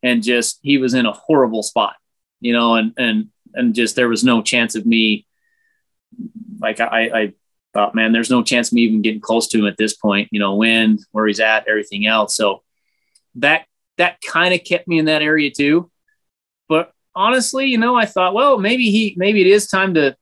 [0.02, 1.96] and just he was in a horrible spot,
[2.40, 5.26] you know, and and and just there was no chance of me
[6.60, 7.32] like I, I
[7.72, 10.40] thought, man, there's no chance me even getting close to him at this point, you
[10.40, 12.36] know, wind, where he's at, everything else.
[12.36, 12.62] So
[13.36, 15.90] that that kind of kept me in that area too.
[16.68, 20.16] But honestly, you know, I thought, well, maybe he maybe it is time to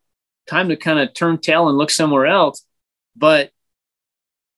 [0.48, 2.64] time to kind of turn tail and look somewhere else.
[3.16, 3.50] But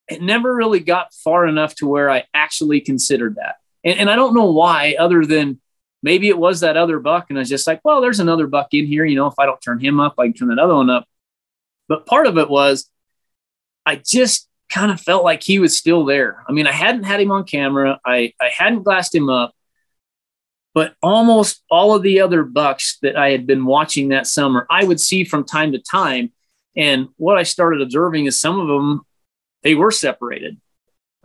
[0.08, 3.56] it never really got far enough to where I actually considered that.
[3.84, 5.60] And, and I don't know why, other than
[6.02, 7.26] maybe it was that other buck.
[7.28, 9.04] And I was just like, well, there's another buck in here.
[9.04, 11.06] You know, if I don't turn him up, I can turn that other one up.
[11.90, 12.88] But part of it was
[13.84, 16.44] I just kind of felt like he was still there.
[16.48, 19.52] I mean, I hadn't had him on camera, I, I hadn't glassed him up,
[20.72, 24.84] but almost all of the other bucks that I had been watching that summer, I
[24.84, 26.30] would see from time to time.
[26.76, 29.02] And what I started observing is some of them,
[29.64, 30.60] they were separated.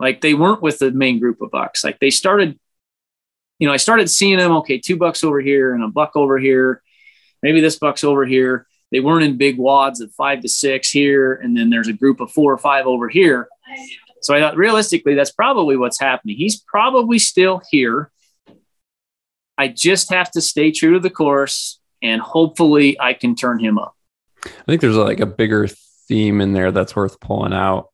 [0.00, 1.84] Like they weren't with the main group of bucks.
[1.84, 2.58] Like they started,
[3.60, 6.40] you know, I started seeing them, okay, two bucks over here and a buck over
[6.40, 6.82] here.
[7.40, 11.34] Maybe this buck's over here they weren't in big wads of five to six here,
[11.34, 13.48] and then there's a group of four or five over here.
[14.22, 16.36] So I thought realistically, that's probably what's happening.
[16.36, 18.10] He's probably still here.
[19.58, 23.78] I just have to stay true to the course, and hopefully, I can turn him
[23.78, 23.94] up.
[24.44, 25.66] I think there's like a bigger
[26.08, 27.88] theme in there that's worth pulling out.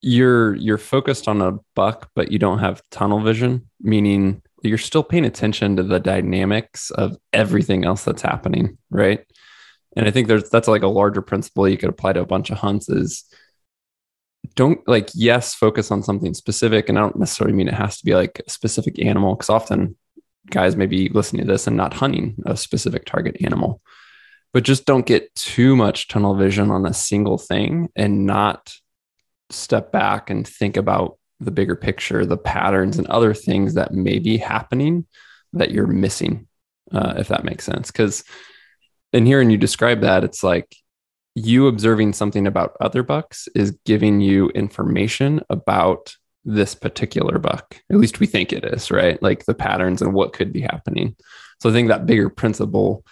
[0.00, 5.02] You're you're focused on a buck, but you don't have tunnel vision, meaning you're still
[5.02, 9.24] paying attention to the dynamics of everything else that's happening, right?
[9.96, 12.50] And I think there's that's like a larger principle you could apply to a bunch
[12.50, 13.24] of hunts is
[14.54, 16.88] don't like yes focus on something specific.
[16.88, 19.96] And I don't necessarily mean it has to be like a specific animal because often
[20.50, 23.80] guys may be listening to this and not hunting a specific target animal.
[24.52, 28.74] But just don't get too much tunnel vision on a single thing and not
[29.50, 34.18] step back and think about the bigger picture the patterns and other things that may
[34.18, 35.06] be happening
[35.52, 36.46] that you're missing
[36.92, 37.90] uh, if that makes sense.
[37.90, 38.24] Because
[39.12, 40.76] and hearing you describe that, it's like
[41.34, 47.76] you observing something about other bucks is giving you information about this particular buck.
[47.90, 49.22] At least we think it is, right?
[49.22, 51.16] Like the patterns and what could be happening.
[51.60, 53.04] So I think that bigger principle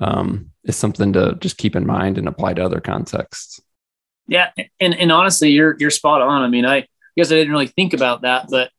[0.00, 3.60] um, is something to just keep in mind and apply to other contexts.
[4.26, 6.42] Yeah, and and honestly, you're you're spot on.
[6.42, 6.86] I mean, I
[7.16, 8.70] guess I didn't really think about that, but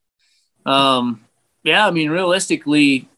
[0.64, 1.24] um,
[1.64, 3.08] yeah, I mean, realistically,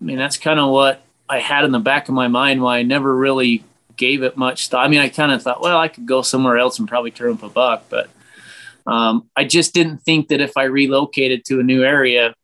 [0.00, 2.78] I mean that's kind of what I had in the back of my mind why
[2.78, 3.64] I never really
[3.96, 4.84] gave it much thought.
[4.84, 7.32] I mean, I kind of thought, well, I could go somewhere else and probably turn
[7.32, 8.10] up a buck, but
[8.86, 12.34] um, I just didn't think that if I relocated to a new area,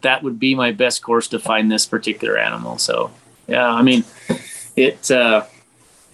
[0.00, 2.78] that would be my best course to find this particular animal.
[2.78, 3.12] So,
[3.46, 4.04] yeah, I mean,
[4.74, 5.44] it uh,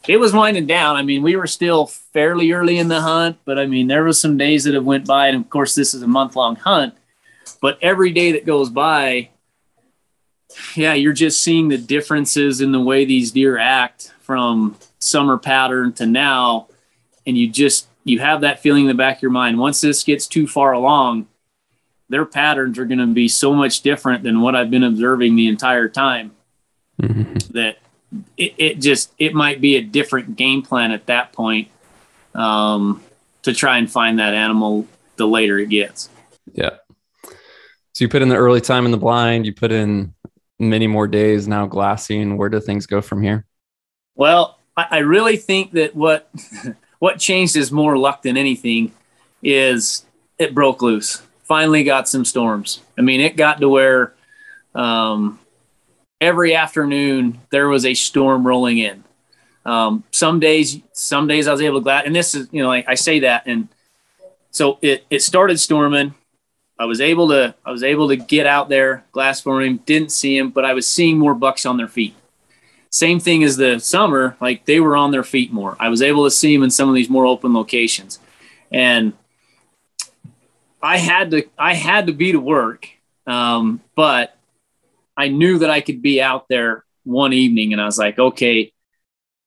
[0.07, 0.97] it was winding down.
[0.97, 4.21] I mean, we were still fairly early in the hunt, but I mean, there was
[4.21, 6.95] some days that have went by, and of course, this is a month long hunt.
[7.63, 9.31] But every day that goes by,
[10.75, 15.93] yeah, you're just seeing the differences in the way these deer act from summer pattern
[15.95, 16.69] to now.
[17.27, 19.59] And you just, you have that feeling in the back of your mind.
[19.59, 21.29] Once this gets too far along,
[22.09, 25.49] their patterns are going to be so much different than what I've been observing the
[25.49, 26.33] entire time
[27.01, 27.35] mm-hmm.
[27.53, 27.79] that
[28.37, 31.69] it, it, just, it might be a different game plan at that point
[32.35, 33.03] um,
[33.43, 34.87] to try and find that animal
[35.17, 36.09] the later it gets.
[36.53, 36.77] Yeah.
[37.95, 40.15] So you put in the early time in the blind, you put in
[40.69, 42.37] many more days now glassing.
[42.37, 43.45] Where do things go from here?
[44.15, 46.31] Well, I really think that what
[46.99, 48.93] what changed is more luck than anything
[49.43, 50.05] is
[50.39, 51.23] it broke loose.
[51.45, 52.81] finally got some storms.
[52.97, 54.15] I mean, it got to where
[54.75, 55.39] um,
[56.21, 59.05] every afternoon there was a storm rolling in.
[59.67, 62.73] Um, some days, some days I was able to glad, and this is, you know,
[62.73, 63.69] I, I say that, and
[64.51, 66.15] so it it started storming.
[66.83, 70.11] I was able to I was able to get out there, glass for him, didn't
[70.11, 72.13] see him, but I was seeing more bucks on their feet.
[72.91, 75.77] Same thing as the summer, like they were on their feet more.
[75.79, 78.19] I was able to see them in some of these more open locations,
[78.73, 79.13] and
[80.83, 82.89] I had to I had to be to work,
[83.29, 84.37] um, but
[85.17, 88.73] I knew that I could be out there one evening, and I was like, okay,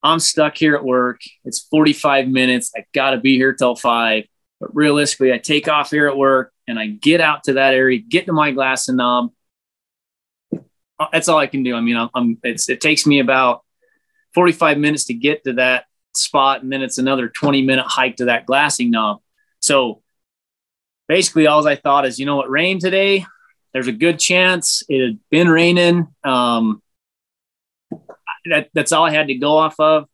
[0.01, 1.19] I'm stuck here at work.
[1.43, 2.71] It's 45 minutes.
[2.77, 4.23] I got to be here till five.
[4.61, 7.99] But realistically, I take off here at work and I get out to that area,
[7.99, 9.31] get to my glassing knob.
[10.97, 11.75] Uh, that's all I can do.
[11.75, 13.63] I mean, I'm, it takes me about
[14.33, 18.25] 45 minutes to get to that spot, and then it's another 20 minute hike to
[18.25, 19.21] that glassing knob.
[19.59, 20.01] So
[21.07, 23.25] basically, all I thought is, you know what, rained today.
[23.73, 26.07] There's a good chance it had been raining.
[26.23, 26.81] Um,
[28.45, 30.07] that, that's all I had to go off of.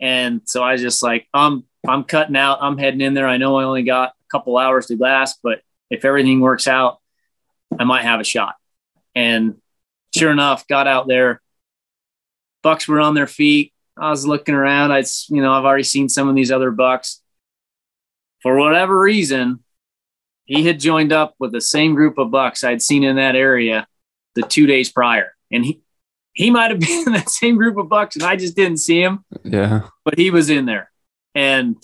[0.00, 2.58] And so I was just like, I'm I'm cutting out.
[2.60, 3.26] I'm heading in there.
[3.26, 5.60] I know I only got a couple hours to glass, but
[5.90, 6.98] if everything works out,
[7.78, 8.54] I might have a shot.
[9.14, 9.56] And
[10.14, 11.40] sure enough, got out there.
[12.62, 13.72] Bucks were on their feet.
[13.96, 14.92] I was looking around.
[14.92, 17.20] I, you know, I've already seen some of these other bucks.
[18.42, 19.60] For whatever reason,
[20.44, 23.86] he had joined up with the same group of bucks I'd seen in that area
[24.34, 25.80] the two days prior, and he
[26.32, 29.02] he might have been in that same group of bucks, and I just didn't see
[29.02, 29.24] him.
[29.44, 30.90] Yeah, but he was in there,
[31.34, 31.76] and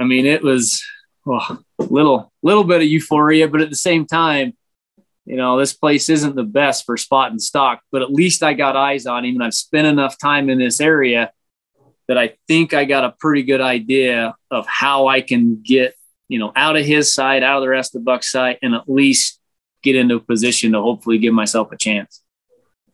[0.00, 0.82] I mean, it was
[1.26, 4.54] oh, little little bit of euphoria, but at the same time,
[5.24, 8.54] you know, this place isn't the best for spot and stock, but at least I
[8.54, 11.32] got eyes on him and I've spent enough time in this area
[12.08, 15.94] that I think I got a pretty good idea of how I can get,
[16.28, 18.74] you know, out of his side, out of the rest of the buck side, and
[18.74, 19.40] at least
[19.82, 22.22] get into a position to hopefully give myself a chance.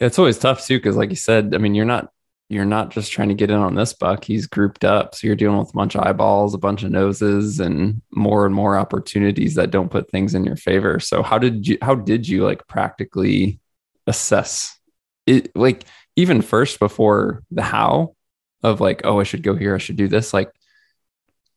[0.00, 2.11] It's always tough too, because like you said, I mean, you're not
[2.52, 4.24] you're not just trying to get in on this buck.
[4.24, 5.14] He's grouped up.
[5.14, 8.54] So you're dealing with a bunch of eyeballs, a bunch of noses, and more and
[8.54, 11.00] more opportunities that don't put things in your favor.
[11.00, 13.58] So how did you how did you like practically
[14.06, 14.78] assess
[15.26, 15.84] it like
[16.16, 18.14] even first before the how
[18.62, 20.34] of like, oh, I should go here, I should do this?
[20.34, 20.50] Like,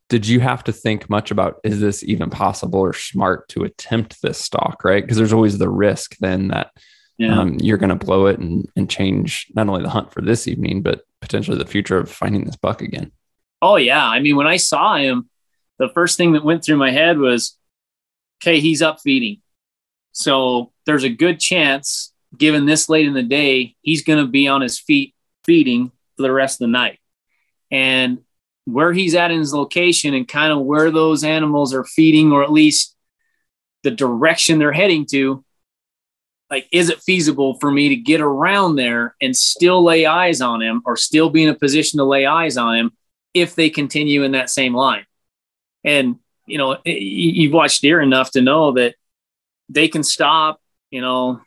[0.08, 4.22] did you have to think much about is this even possible or smart to attempt
[4.22, 5.04] this stalk, right?
[5.04, 6.72] Because there's always the risk then that
[7.18, 7.40] yeah.
[7.40, 10.48] um, you're going to blow it and, and change not only the hunt for this
[10.48, 13.12] evening, but potentially the future of finding this buck again.
[13.62, 14.06] Oh, yeah.
[14.06, 15.30] I mean, when I saw him,
[15.80, 17.58] the first thing that went through my head was,
[18.42, 19.42] okay, he's up feeding.
[20.12, 24.48] So there's a good chance, given this late in the day, he's going to be
[24.48, 25.14] on his feet
[25.46, 27.00] feeding for the rest of the night.
[27.72, 28.20] And
[28.66, 32.44] where he's at in his location and kind of where those animals are feeding, or
[32.44, 32.96] at least
[33.84, 35.44] the direction they're heading to,
[36.56, 40.62] like is it feasible for me to get around there and still lay eyes on
[40.62, 42.92] him or still be in a position to lay eyes on him
[43.34, 45.06] if they continue in that same line?
[45.84, 48.96] And you know you've watched deer enough to know that
[49.68, 51.42] they can stop you know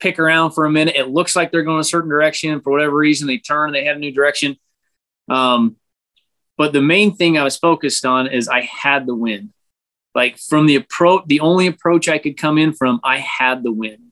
[0.00, 0.96] pick around for a minute.
[0.96, 2.60] It looks like they're going a certain direction.
[2.60, 4.56] For whatever reason they turn they have a new direction.
[5.28, 5.76] Um,
[6.56, 9.50] but the main thing i was focused on is i had the wind.
[10.16, 13.70] Like from the approach the only approach i could come in from i had the
[13.70, 14.07] wind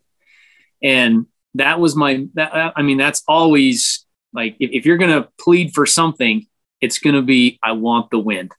[0.82, 5.28] and that was my, that, I mean, that's always like, if, if you're going to
[5.40, 6.46] plead for something,
[6.80, 8.52] it's going to be, I want the wind.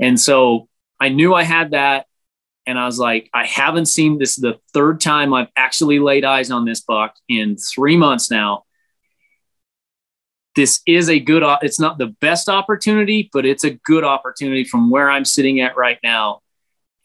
[0.00, 0.68] And so
[0.98, 2.06] I knew I had that.
[2.66, 6.50] And I was like, I haven't seen this the third time I've actually laid eyes
[6.50, 8.64] on this buck in three months now.
[10.56, 14.90] This is a good, it's not the best opportunity, but it's a good opportunity from
[14.90, 16.40] where I'm sitting at right now.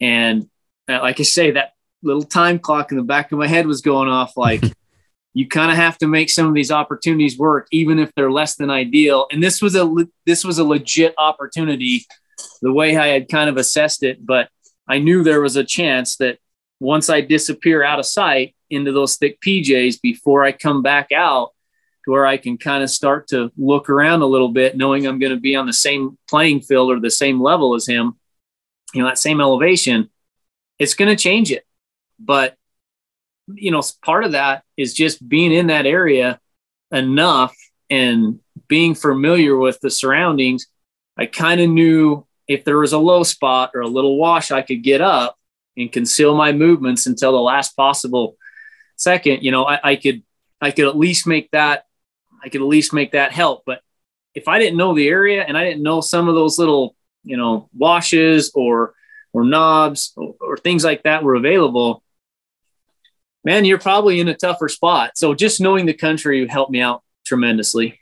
[0.00, 0.48] And
[0.88, 1.72] uh, like I say, that
[2.06, 4.62] little time clock in the back of my head was going off like
[5.34, 8.54] you kind of have to make some of these opportunities work even if they're less
[8.54, 9.26] than ideal.
[9.30, 9.92] And this was a
[10.24, 12.06] this was a legit opportunity
[12.62, 14.48] the way i had kind of assessed it but
[14.88, 16.38] i knew there was a chance that
[16.80, 21.50] once i disappear out of sight into those thick pjs before i come back out
[22.04, 25.18] to where i can kind of start to look around a little bit knowing i'm
[25.18, 28.16] going to be on the same playing field or the same level as him
[28.94, 30.10] you know that same elevation
[30.78, 31.64] it's going to change it
[32.18, 32.56] but,
[33.54, 36.40] you know, part of that is just being in that area
[36.90, 37.54] enough
[37.90, 40.66] and being familiar with the surroundings.
[41.16, 44.62] I kind of knew if there was a low spot or a little wash, I
[44.62, 45.36] could get up
[45.76, 48.36] and conceal my movements until the last possible
[48.96, 49.42] second.
[49.42, 50.22] You know, I, I could,
[50.60, 51.84] I could at least make that,
[52.42, 53.62] I could at least make that help.
[53.66, 53.80] But
[54.34, 56.94] if I didn't know the area and I didn't know some of those little,
[57.24, 58.94] you know, washes or
[59.32, 62.02] or knobs or, or things like that were available,
[63.46, 65.12] man, you're probably in a tougher spot.
[65.14, 67.98] So just knowing the country helped me out tremendously.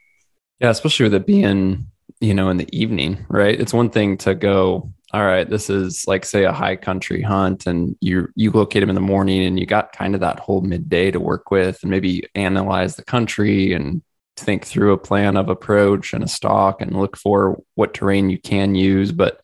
[0.59, 1.87] Yeah, especially with it being,
[2.21, 3.61] you know, in the evening, right?
[3.61, 7.67] It's one thing to go, all right, this is like say a high country hunt
[7.67, 10.63] and you you locate them in the morning and you got kind of that whole
[10.63, 14.03] midday to work with and maybe analyze the country and
[14.37, 18.39] think through a plan of approach and a stock and look for what terrain you
[18.39, 19.13] can use.
[19.13, 19.41] But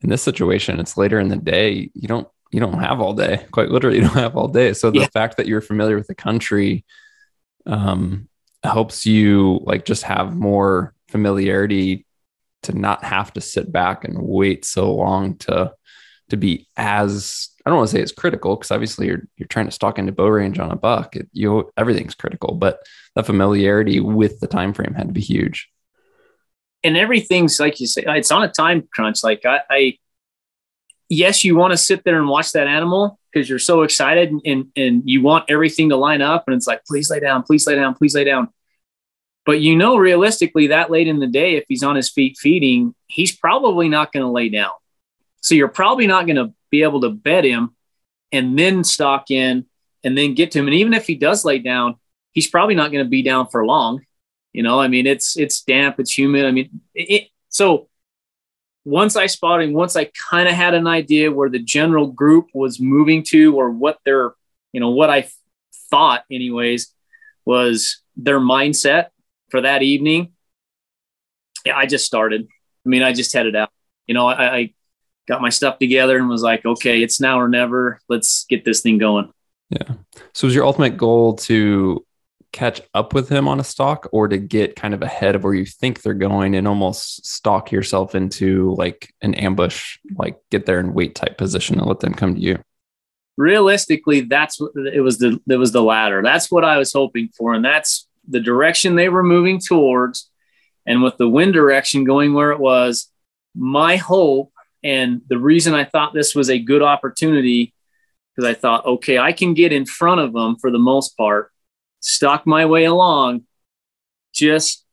[0.00, 1.90] in this situation, it's later in the day.
[1.94, 3.46] You don't you don't have all day.
[3.50, 4.72] Quite literally, you don't have all day.
[4.72, 5.08] So the yeah.
[5.12, 6.84] fact that you're familiar with the country
[7.66, 8.28] um,
[8.62, 12.06] helps you like just have more familiarity
[12.64, 15.72] to not have to sit back and wait so long to
[16.30, 19.66] to be as I don't want to say it's critical because obviously you're you're trying
[19.66, 21.16] to stalk into bow range on a buck.
[21.16, 22.80] It, you everything's critical, but
[23.14, 25.68] the familiarity with the time frame had to be huge.
[26.84, 29.22] And everything's like you say, it's on a time crunch.
[29.22, 29.98] Like I, I
[31.08, 34.66] yes, you want to sit there and watch that animal because you're so excited and,
[34.76, 37.74] and you want everything to line up, and it's like, please lay down, please lay
[37.74, 38.48] down, please lay down.
[39.44, 42.94] But you know, realistically, that late in the day, if he's on his feet feeding,
[43.06, 44.72] he's probably not going to lay down.
[45.40, 47.74] So you're probably not going to be able to bet him
[48.30, 49.64] and then stock in
[50.04, 50.66] and then get to him.
[50.66, 51.96] And even if he does lay down,
[52.32, 54.04] he's probably not going to be down for long.
[54.52, 56.44] You know, I mean, it's it's damp, it's humid.
[56.44, 57.88] I mean, it, so
[58.88, 62.46] once I spotted him, once I kind of had an idea where the general group
[62.54, 64.32] was moving to or what their,
[64.72, 65.28] you know, what I
[65.90, 66.94] thought, anyways,
[67.44, 69.08] was their mindset
[69.50, 70.32] for that evening,
[71.66, 72.48] yeah, I just started.
[72.86, 73.70] I mean, I just headed out.
[74.06, 74.74] You know, I, I
[75.26, 78.00] got my stuff together and was like, okay, it's now or never.
[78.08, 79.30] Let's get this thing going.
[79.68, 79.96] Yeah.
[80.32, 82.04] So was your ultimate goal to
[82.52, 85.54] catch up with him on a stalk or to get kind of ahead of where
[85.54, 90.78] you think they're going and almost stalk yourself into like an ambush, like get there
[90.78, 92.58] and wait type position and let them come to you?
[93.36, 96.22] Realistically, that's what it was the it was the latter.
[96.22, 97.54] That's what I was hoping for.
[97.54, 100.30] And that's the direction they were moving towards.
[100.86, 103.10] And with the wind direction going where it was,
[103.54, 107.74] my hope and the reason I thought this was a good opportunity
[108.34, 111.52] because I thought, okay, I can get in front of them for the most part,
[112.00, 113.42] stalk my way along,
[114.32, 114.84] just,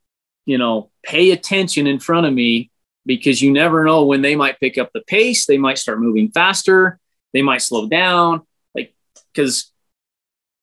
[0.45, 2.71] you know, pay attention in front of me
[3.05, 5.45] because you never know when they might pick up the pace.
[5.45, 6.99] They might start moving faster.
[7.33, 8.41] They might slow down.
[8.73, 8.95] Like,
[9.33, 9.71] because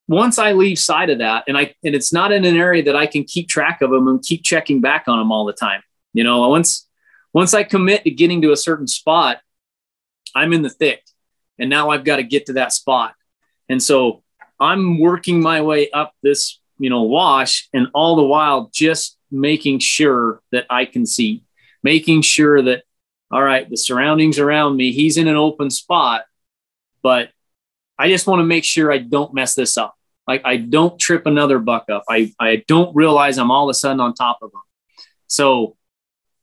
[0.09, 2.97] once I leave sight of that, and I and it's not in an area that
[2.97, 5.83] I can keep track of them and keep checking back on them all the time.
[6.13, 6.89] You know, once
[7.33, 9.39] once I commit to getting to a certain spot,
[10.35, 11.03] I'm in the thick,
[11.59, 13.15] and now I've got to get to that spot.
[13.69, 14.22] And so
[14.63, 19.81] I'm working my way up this, you know, wash, and all the while just making
[19.81, 21.43] sure that I can see,
[21.83, 22.85] making sure that
[23.33, 26.25] all right, the surroundings around me, he's in an open spot,
[27.03, 27.31] but
[27.99, 29.95] I just want to make sure I don't mess this up.
[30.29, 32.05] Like I don't trip another buck up.
[32.09, 34.61] I, I don't realize I'm all of a sudden on top of them.
[35.29, 35.77] So,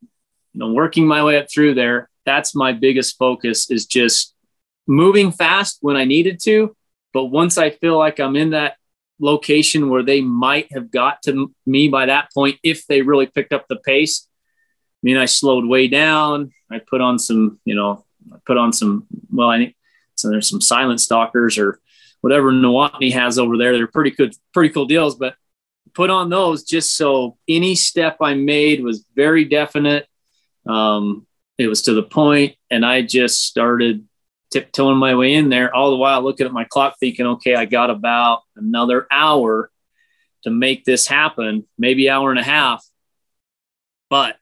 [0.02, 0.10] you
[0.56, 4.34] know, working my way up through there, that's my biggest focus is just
[4.88, 6.76] moving fast when I needed to.
[7.14, 8.76] But once I feel like I'm in that
[9.20, 13.54] location where they might have got to me by that point, if they really picked
[13.54, 16.52] up the pace, I mean, I slowed way down.
[16.72, 19.76] I put on some, you know, I put on some, well, I think
[20.16, 21.80] so there's some silent stalkers or
[22.22, 23.74] whatever Nowotny has over there.
[23.74, 25.36] They're pretty good, pretty cool deals, but
[25.94, 30.08] put on those just so any step I made was very definite.
[30.66, 31.26] Um,
[31.58, 34.08] it was to the point, and I just started
[34.52, 37.66] tiptoeing my way in there, all the while looking at my clock, thinking, okay, I
[37.66, 39.70] got about another hour
[40.44, 42.86] to make this happen, maybe hour and a half,
[44.10, 44.38] but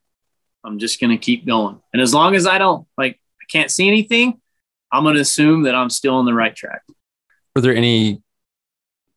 [0.64, 1.82] I'm just going to keep going.
[1.94, 4.40] And as long as I don't like, I can't see anything,
[4.92, 6.84] I'm going to assume that I'm still on the right track.
[7.56, 8.22] Were there any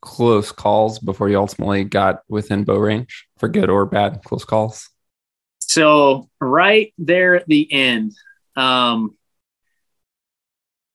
[0.00, 4.88] close calls before you ultimately got within bow range for good or bad close calls?
[5.60, 8.12] So right there at the end,
[8.56, 9.16] um,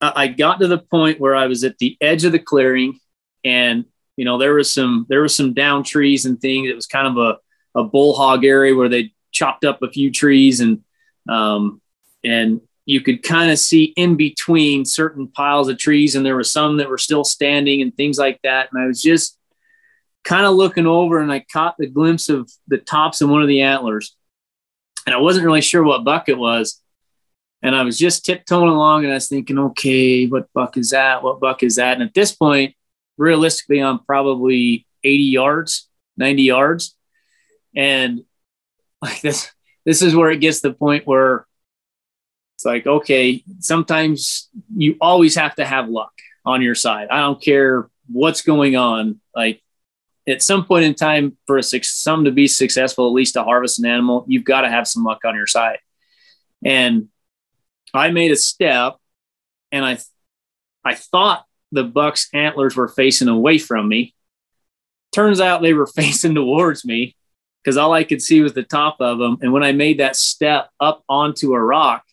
[0.02, 3.00] I got to the point where I was at the edge of the clearing,
[3.44, 3.86] and
[4.18, 6.70] you know there was some there was some down trees and things.
[6.70, 10.12] It was kind of a a bull hog area where they chopped up a few
[10.12, 10.82] trees and
[11.28, 11.82] um,
[12.24, 16.44] and you could kind of see in between certain piles of trees, and there were
[16.44, 18.70] some that were still standing and things like that.
[18.72, 19.38] And I was just
[20.24, 23.48] kind of looking over, and I caught the glimpse of the tops of one of
[23.48, 24.16] the antlers,
[25.06, 26.82] and I wasn't really sure what buck it was.
[27.62, 31.24] And I was just tiptoeing along, and I was thinking, okay, what buck is that?
[31.24, 31.94] What buck is that?
[31.94, 32.76] And at this point,
[33.18, 36.96] realistically, I'm probably 80 yards, 90 yards,
[37.76, 38.24] and
[39.02, 39.52] like this,
[39.86, 41.46] this is where it gets to the point where
[42.56, 46.14] it's like, okay, sometimes you always have to have luck
[46.46, 47.10] on your side.
[47.10, 49.20] I don't care what's going on.
[49.36, 49.62] Like
[50.28, 53.80] at some point in time, for a some to be successful, at least to harvest
[53.80, 55.80] an animal, you've got to have some luck on your side.
[56.64, 57.10] And
[57.96, 58.98] I made a step,
[59.72, 59.98] and I,
[60.84, 64.14] I thought the buck's antlers were facing away from me.
[65.12, 67.16] Turns out they were facing towards me
[67.64, 69.38] because all I could see was the top of them.
[69.42, 72.04] And when I made that step up onto a rock,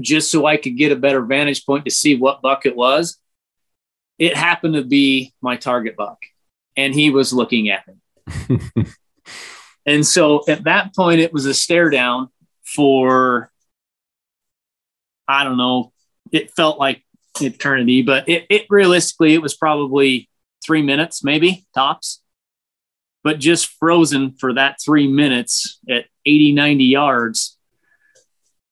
[0.00, 3.18] just so I could get a better vantage point to see what buck it was,
[4.18, 6.22] it happened to be my target buck
[6.76, 8.84] and he was looking at me.
[9.86, 12.28] and so at that point, it was a stare down
[12.64, 13.50] for,
[15.30, 15.92] I don't know,
[16.32, 17.04] it felt like
[17.40, 20.28] eternity, but it, it realistically, it was probably
[20.64, 22.22] three minutes, maybe tops,
[23.22, 27.56] but just frozen for that three minutes at 80, 90 yards.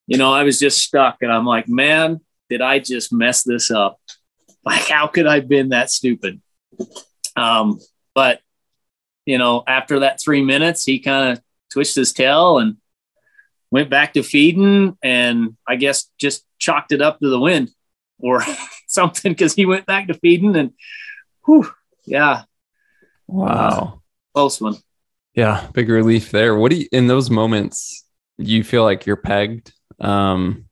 [0.06, 3.70] You know, I was just stuck and I'm like, man, did I just mess this
[3.70, 4.00] up?
[4.64, 6.42] Like, how could I have been that stupid?
[7.36, 7.78] Um,
[8.14, 8.40] but
[9.24, 11.42] you know, after that three minutes, he kind of
[11.72, 12.76] twitched his tail and
[13.70, 17.70] went back to feeding, and I guess just chalked it up to the wind
[18.18, 18.42] or
[18.88, 20.72] something because he went back to feeding and,
[21.44, 21.70] whew,
[22.06, 22.42] yeah,
[23.26, 24.02] wow,
[24.34, 24.76] close one.
[25.34, 26.56] Yeah, big relief there.
[26.56, 28.04] What do you in those moments?
[28.38, 29.72] You feel like you're pegged?
[30.00, 30.66] Um,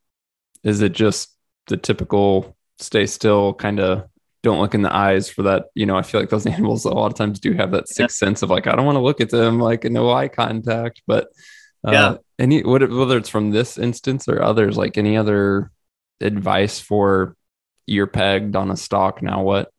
[0.63, 1.37] is it just
[1.67, 4.09] the typical stay still, kind of
[4.43, 5.67] don't look in the eyes for that.
[5.75, 8.21] You know, I feel like those animals a lot of times do have that sixth
[8.21, 8.27] yeah.
[8.27, 11.03] sense of like, I don't want to look at them, like no eye contact.
[11.07, 11.29] But
[11.87, 15.71] uh, yeah, any whether it's from this instance or others, like any other
[16.21, 17.37] advice for
[17.87, 19.23] you're pegged on a stalk.
[19.23, 19.71] Now what?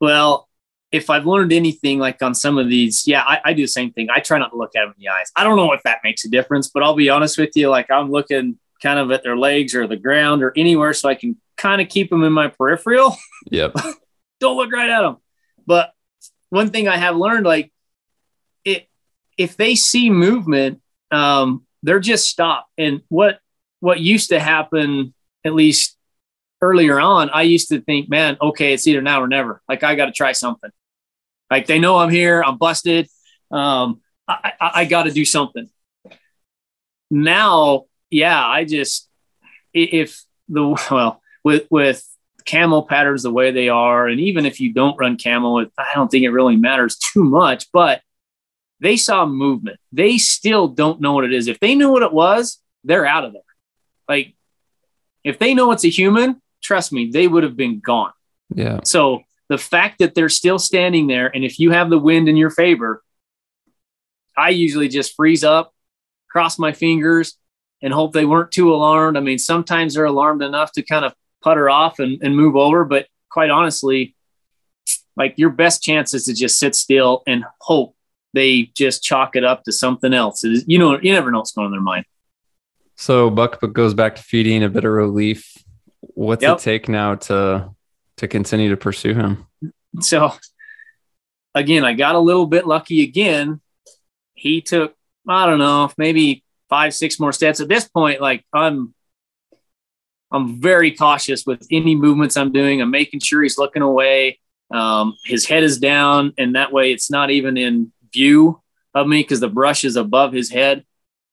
[0.00, 0.48] Well,
[0.90, 3.92] if I've learned anything like on some of these, yeah, I, I, do the same
[3.92, 4.08] thing.
[4.14, 5.30] I try not to look at them in the eyes.
[5.34, 7.68] I don't know if that makes a difference, but I'll be honest with you.
[7.68, 11.14] Like I'm looking kind of at their legs or the ground or anywhere so I
[11.14, 13.16] can kind of keep them in my peripheral.
[13.50, 13.74] Yep.
[14.40, 15.18] Don't look right at them.
[15.66, 15.92] But
[16.48, 17.70] one thing I have learned, like
[18.64, 18.88] it,
[19.36, 20.80] if they see movement,
[21.14, 22.70] um, they're just stopped.
[22.78, 23.38] And what
[23.80, 25.96] what used to happen, at least
[26.60, 29.62] earlier on, I used to think, man, okay, it's either now or never.
[29.68, 30.70] Like I got to try something.
[31.50, 33.08] Like they know I'm here, I'm busted.
[33.50, 35.68] Um, I, I, I got to do something.
[37.10, 37.84] Now
[38.14, 39.08] yeah, I just
[39.72, 42.08] if the well with with
[42.46, 46.10] camo patterns the way they are, and even if you don't run camo, I don't
[46.10, 47.70] think it really matters too much.
[47.72, 48.02] But
[48.80, 49.78] they saw movement.
[49.92, 51.48] They still don't know what it is.
[51.48, 53.42] If they knew what it was, they're out of there.
[54.08, 54.34] Like
[55.22, 58.12] if they know it's a human, trust me, they would have been gone.
[58.54, 58.80] Yeah.
[58.84, 62.36] So the fact that they're still standing there, and if you have the wind in
[62.36, 63.02] your favor,
[64.36, 65.72] I usually just freeze up,
[66.28, 67.38] cross my fingers,
[67.82, 69.16] and hope they weren't too alarmed.
[69.16, 72.84] I mean, sometimes they're alarmed enough to kind of putter off and, and move over,
[72.84, 74.16] but quite honestly,
[75.16, 77.94] like your best chance is to just sit still and hope
[78.34, 80.42] they just chalk it up to something else.
[80.44, 82.04] You know, you never know what's going on in their mind.
[82.96, 85.52] So Buck goes back to feeding a bit of relief.
[86.00, 86.58] What's yep.
[86.58, 87.70] it take now to
[88.18, 89.46] to continue to pursue him?
[90.00, 90.32] So
[91.54, 93.60] again, I got a little bit lucky again.
[94.34, 94.94] He took,
[95.28, 97.60] I don't know, maybe five, six more steps.
[97.60, 98.94] At this point, like I'm
[100.30, 102.82] I'm very cautious with any movements I'm doing.
[102.82, 104.40] I'm making sure he's looking away.
[104.70, 108.62] Um, his head is down, and that way it's not even in view
[108.94, 110.84] of me because the brush is above his head.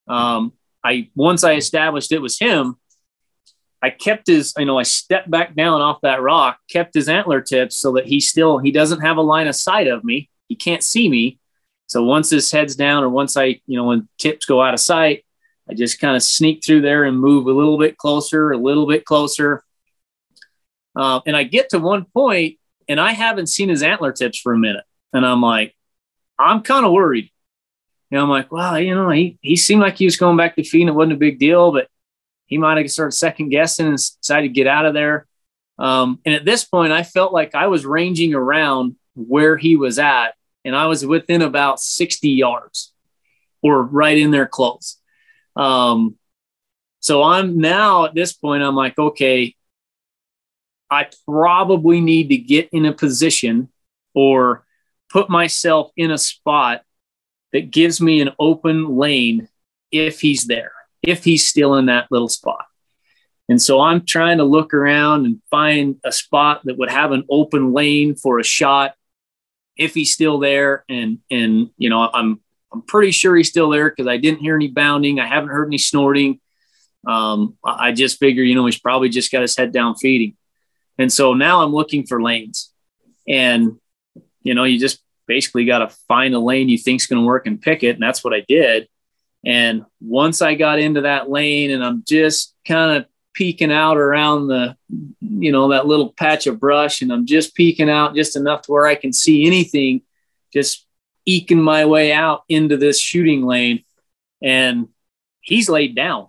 [0.06, 0.52] Um,
[0.84, 2.76] I once I established it was him.
[3.80, 7.40] I kept his, you know, I stepped back down off that rock, kept his antler
[7.40, 10.28] tips so that he still he doesn't have a line of sight of me.
[10.48, 11.40] He can't see me,
[11.92, 14.80] so once his head's down, or once I, you know, when tips go out of
[14.80, 15.26] sight,
[15.68, 18.86] I just kind of sneak through there and move a little bit closer, a little
[18.86, 19.62] bit closer.
[20.96, 22.58] Uh, and I get to one point
[22.88, 24.84] and I haven't seen his antler tips for a minute.
[25.12, 25.76] And I'm like,
[26.38, 27.30] I'm kind of worried.
[28.10, 30.56] You know, I'm like, well, you know, he, he seemed like he was going back
[30.56, 30.88] to feeding.
[30.88, 31.88] It wasn't a big deal, but
[32.46, 35.26] he might have started second guessing and decided to get out of there.
[35.78, 39.98] Um, and at this point, I felt like I was ranging around where he was
[39.98, 42.92] at and I was within about 60 yards
[43.62, 44.98] or right in there close.
[45.56, 46.16] Um,
[47.00, 49.54] so I'm now at this point, I'm like, okay,
[50.90, 53.70] I probably need to get in a position
[54.14, 54.64] or
[55.12, 56.82] put myself in a spot
[57.52, 59.48] that gives me an open lane
[59.90, 62.64] if he's there, if he's still in that little spot.
[63.48, 67.24] And so I'm trying to look around and find a spot that would have an
[67.28, 68.94] open lane for a shot
[69.76, 70.84] if he's still there.
[70.88, 72.40] And and you know, I'm
[72.72, 75.20] I'm pretty sure he's still there because I didn't hear any bounding.
[75.20, 76.40] I haven't heard any snorting.
[77.06, 80.36] Um, I just figure, you know, he's probably just got his head down feeding.
[80.98, 82.72] And so now I'm looking for lanes.
[83.26, 83.78] And,
[84.42, 87.46] you know, you just basically got to find a lane you think's going to work
[87.46, 87.94] and pick it.
[87.94, 88.88] And that's what I did.
[89.44, 94.48] And once I got into that lane and I'm just kind of peeking out around
[94.48, 94.76] the,
[95.20, 98.72] you know, that little patch of brush and I'm just peeking out just enough to
[98.72, 100.02] where I can see anything,
[100.52, 100.86] just
[101.26, 103.84] eking my way out into this shooting lane.
[104.42, 104.88] And
[105.40, 106.28] he's laid down.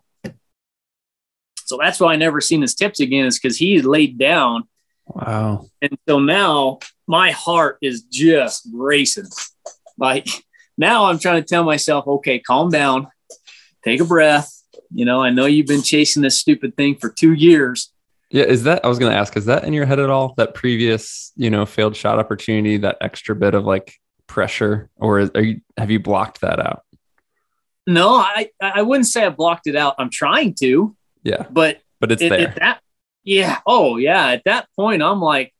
[1.66, 4.64] So that's why I never seen his tips again, is because he's laid down.
[5.08, 5.68] Wow.
[5.82, 9.28] And so now my heart is just racing.
[9.98, 10.28] Like
[10.78, 13.08] now I'm trying to tell myself, okay, calm down,
[13.84, 14.52] take a breath.
[14.94, 17.92] You know, I know you've been chasing this stupid thing for two years.
[18.30, 20.34] Yeah, is that I was going to ask, is that in your head at all?
[20.38, 23.94] That previous, you know, failed shot opportunity, that extra bit of like
[24.26, 26.82] pressure, or are you have you blocked that out?
[27.86, 29.96] No, I I wouldn't say I blocked it out.
[30.00, 30.96] I'm trying to.
[31.24, 32.48] Yeah, but but it's it, there.
[32.48, 32.82] At that,
[33.24, 33.60] yeah.
[33.66, 34.28] Oh, yeah.
[34.30, 35.54] At that point, I'm like,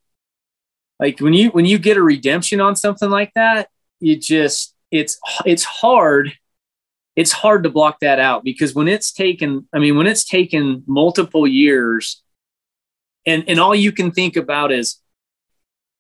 [1.00, 5.20] like when you when you get a redemption on something like that, you just it's
[5.46, 6.34] it's hard.
[7.16, 10.84] It's hard to block that out because when it's taken, I mean, when it's taken
[10.88, 12.24] multiple years,
[13.26, 15.00] and and all you can think about is,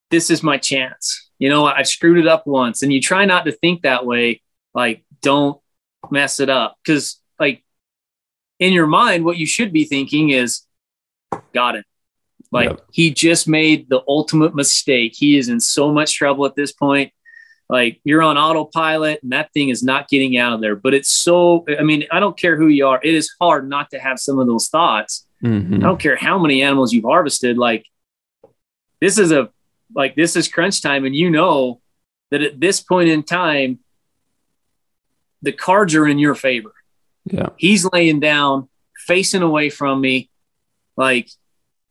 [0.09, 1.29] this is my chance.
[1.37, 4.41] You know, I screwed it up once, and you try not to think that way.
[4.73, 5.59] Like, don't
[6.11, 7.63] mess it up because like
[8.59, 10.61] in your mind what you should be thinking is
[11.53, 11.85] got it
[12.51, 12.81] like yep.
[12.91, 17.11] he just made the ultimate mistake he is in so much trouble at this point
[17.69, 21.09] like you're on autopilot and that thing is not getting out of there but it's
[21.09, 24.19] so i mean i don't care who you are it is hard not to have
[24.19, 25.75] some of those thoughts mm-hmm.
[25.75, 27.85] i don't care how many animals you've harvested like
[29.01, 29.49] this is a
[29.95, 31.79] like this is crunch time and you know
[32.31, 33.79] that at this point in time
[35.43, 36.73] the cards are in your favor.
[37.25, 37.49] Yeah.
[37.57, 38.69] He's laying down,
[39.05, 40.29] facing away from me.
[40.97, 41.29] Like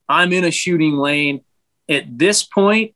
[0.09, 1.43] I'm in a shooting lane.
[1.89, 2.95] At this point,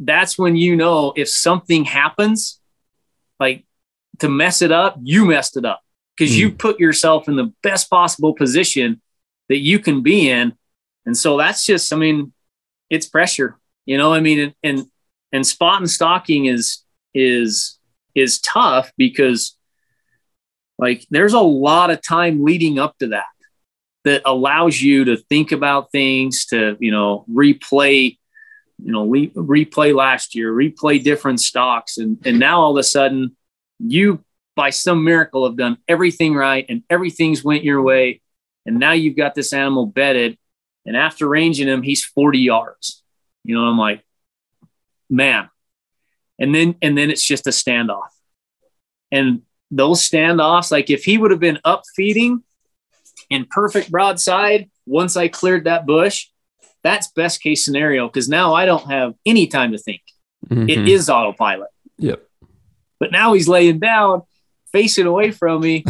[0.00, 2.60] that's when you know if something happens,
[3.38, 3.64] like
[4.18, 5.80] to mess it up, you messed it up
[6.16, 6.38] because mm.
[6.38, 9.00] you put yourself in the best possible position
[9.48, 10.54] that you can be in.
[11.06, 12.32] And so that's just, I mean,
[12.90, 14.86] it's pressure, you know, I mean, and, and,
[15.32, 16.82] and spot and stalking is,
[17.14, 17.78] is
[18.14, 19.56] is tough because
[20.78, 23.24] like there's a lot of time leading up to that
[24.04, 28.18] that allows you to think about things to you know replay
[28.82, 31.98] you know re- replay last year replay different stocks.
[31.98, 33.36] And and now all of a sudden
[33.78, 34.24] you
[34.54, 38.20] by some miracle have done everything right and everything's went your way.
[38.66, 40.38] And now you've got this animal bedded
[40.84, 43.02] and after ranging him he's 40 yards.
[43.44, 44.04] You know i'm like
[45.08, 45.48] man.
[46.38, 48.08] And then and then it's just a standoff.
[49.12, 52.42] And those standoffs like if he would have been up feeding
[53.32, 56.28] in perfect broadside once i cleared that bush
[56.82, 60.02] that's best case scenario because now i don't have any time to think
[60.48, 60.68] mm-hmm.
[60.68, 62.22] it is autopilot yep
[62.98, 64.22] but now he's laying down
[64.72, 65.84] facing away from me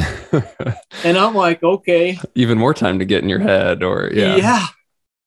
[1.04, 4.66] and i'm like okay even more time to get in your head or yeah yeah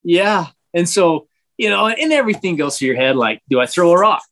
[0.04, 3.92] yeah and so you know and everything goes through your head like do i throw
[3.92, 4.24] a rock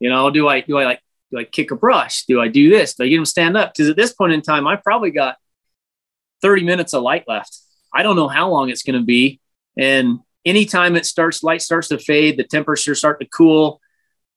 [0.00, 2.24] you know, do I do I like do I kick a brush?
[2.26, 2.94] Do I do this?
[2.94, 3.72] Do I get him stand up?
[3.72, 5.36] Because at this point in time, I probably got
[6.44, 7.58] 30 minutes of light left.
[7.92, 9.40] I don't know how long it's going to be.
[9.78, 13.80] And anytime it starts, light starts to fade, the temperature start to cool.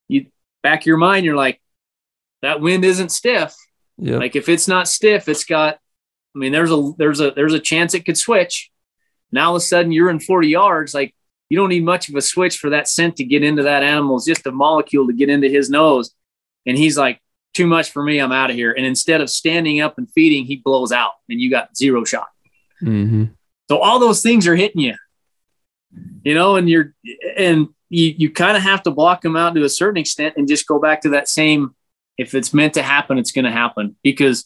[0.07, 0.27] You
[0.63, 1.61] back your mind, you're like,
[2.41, 3.53] that wind isn't stiff.
[3.97, 4.21] Yep.
[4.21, 5.79] Like if it's not stiff, it's got.
[6.33, 8.71] I mean, there's a there's a there's a chance it could switch.
[9.33, 10.93] Now all of a sudden you're in 40 yards.
[10.93, 11.13] Like
[11.49, 14.15] you don't need much of a switch for that scent to get into that animal.
[14.15, 16.13] It's just a molecule to get into his nose.
[16.65, 17.19] And he's like,
[17.57, 18.19] too much for me.
[18.19, 18.71] I'm out of here.
[18.71, 22.27] And instead of standing up and feeding, he blows out and you got zero shot.
[22.83, 23.25] Mm-hmm.
[23.67, 24.93] So all those things are hitting you,
[26.23, 26.93] you know, and you're,
[27.35, 30.47] and you, you kind of have to block them out to a certain extent and
[30.47, 31.75] just go back to that same,
[32.15, 34.45] if it's meant to happen, it's going to happen because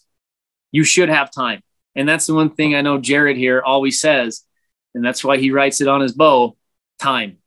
[0.72, 1.62] you should have time.
[1.96, 4.44] And that's the one thing I know Jared here always says,
[4.96, 6.56] and that's why he writes it on his bow
[6.98, 7.40] time.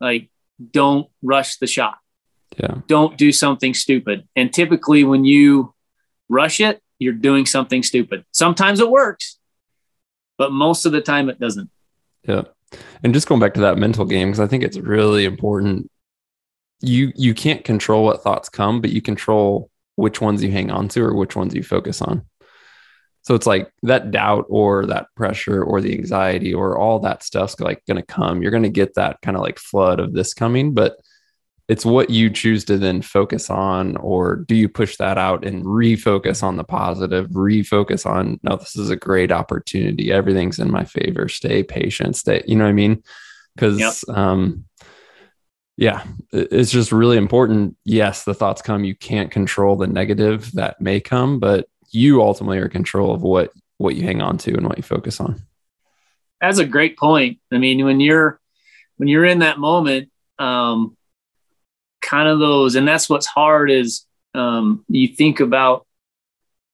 [0.00, 0.30] Like,
[0.72, 1.98] don't rush the shot.
[2.56, 2.76] Yeah.
[2.86, 4.26] Don't do something stupid.
[4.34, 5.74] And typically, when you
[6.28, 8.24] rush it, you're doing something stupid.
[8.32, 9.38] Sometimes it works,
[10.36, 11.70] but most of the time it doesn't.
[12.24, 12.42] Yeah.
[13.02, 15.90] And just going back to that mental game, because I think it's really important.
[16.80, 20.88] You you can't control what thoughts come, but you control which ones you hang on
[20.88, 22.24] to or which ones you focus on.
[23.22, 27.58] So it's like that doubt or that pressure or the anxiety or all that stuff's
[27.60, 28.40] like going to come.
[28.42, 30.96] You're going to get that kind of like flood of this coming, but
[31.68, 35.64] it's what you choose to then focus on or do you push that out and
[35.64, 40.10] refocus on the positive refocus on no this is a great opportunity.
[40.10, 41.28] Everything's in my favor.
[41.28, 42.16] Stay patient.
[42.16, 43.02] Stay you know what i mean?
[43.54, 44.16] Because yep.
[44.16, 44.64] um
[45.76, 47.76] yeah it's just really important.
[47.84, 48.84] Yes the thoughts come.
[48.84, 53.22] You can't control the negative that may come but you ultimately are in control of
[53.22, 55.40] what what you hang on to and what you focus on.
[56.40, 57.40] That's a great point.
[57.52, 58.40] I mean when you're
[58.96, 60.08] when you're in that moment
[60.38, 60.96] um
[62.00, 65.86] kind of those, and that's what's hard is um, you think about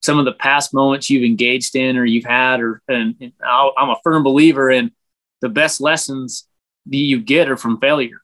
[0.02, 3.90] some of the past moments you've engaged in or you've had, or and, and I'm
[3.90, 4.92] a firm believer in
[5.40, 6.46] the best lessons
[6.86, 8.20] that you get are from failure.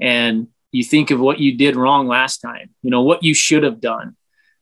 [0.00, 3.62] And you think of what you did wrong last time, you know, what you should
[3.62, 4.16] have done.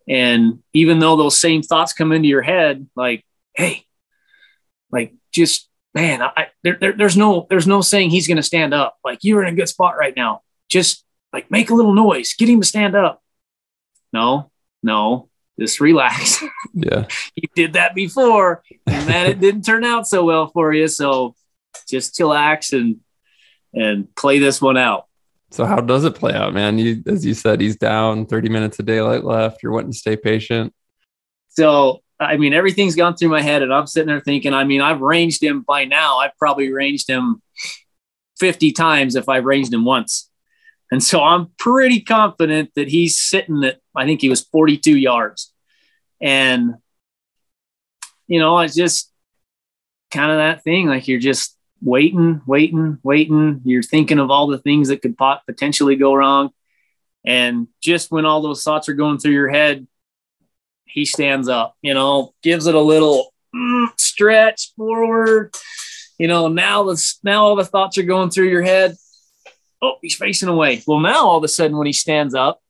[0.09, 3.85] And even though those same thoughts come into your head, like, hey,
[4.91, 8.75] like just man, I, there, there, there's no there's no saying he's going to stand
[8.75, 8.99] up.
[9.05, 10.43] Like you're in a good spot right now.
[10.68, 13.22] Just like make a little noise, get him to stand up.
[14.12, 14.51] No,
[14.83, 15.28] no,
[15.59, 16.43] just relax.
[16.72, 17.07] Yeah.
[17.35, 20.87] you did that before and that it didn't turn out so well for you.
[20.87, 21.35] So
[21.89, 23.01] just chillax and
[23.74, 25.07] and play this one out.
[25.51, 26.78] So how does it play out, man?
[26.78, 29.64] You as you said, he's down 30 minutes of daylight left.
[29.64, 30.72] You're wanting to stay patient.
[31.49, 34.83] So I mean, everything's gone through my head, and I'm sitting there thinking, I mean,
[34.83, 36.18] I've ranged him by now.
[36.18, 37.43] I've probably ranged him
[38.39, 40.30] 50 times if I've ranged him once.
[40.91, 45.53] And so I'm pretty confident that he's sitting at, I think he was 42 yards.
[46.20, 46.74] And,
[48.26, 49.12] you know, it's just
[50.11, 50.88] kind of that thing.
[50.88, 53.61] Like you're just waiting, waiting, waiting.
[53.64, 55.16] You're thinking of all the things that could
[55.47, 56.51] potentially go wrong.
[57.24, 59.86] And just when all those thoughts are going through your head,
[60.86, 65.55] he stands up, you know, gives it a little mm, stretch forward.
[66.18, 68.97] You know, now the now all the thoughts are going through your head
[69.83, 70.83] oh, he's facing away.
[70.87, 72.61] Well, now all of a sudden, when he stands up,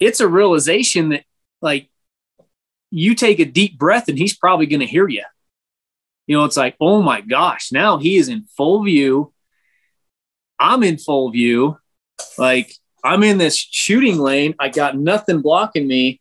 [0.00, 1.24] it's a realization that,
[1.60, 1.90] like,
[2.90, 5.24] you take a deep breath and he's probably going to hear you.
[6.26, 9.32] You know, it's like, oh my gosh, now he is in full view.
[10.58, 11.78] I'm in full view.
[12.38, 12.72] Like,
[13.04, 14.54] I'm in this shooting lane.
[14.58, 16.20] I got nothing blocking me.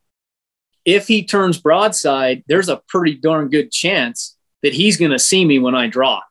[0.83, 5.43] If he turns broadside, there's a pretty darn good chance that he's going to see
[5.43, 6.21] me when I draw.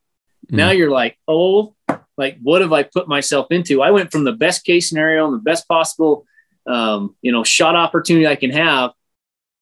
[0.51, 0.57] Mm.
[0.57, 1.74] Now you're like, oh
[2.17, 3.83] like what have I put myself into?
[3.83, 6.27] I went from the best case scenario and the best possible,
[6.67, 8.93] um, you know, shot opportunity I can have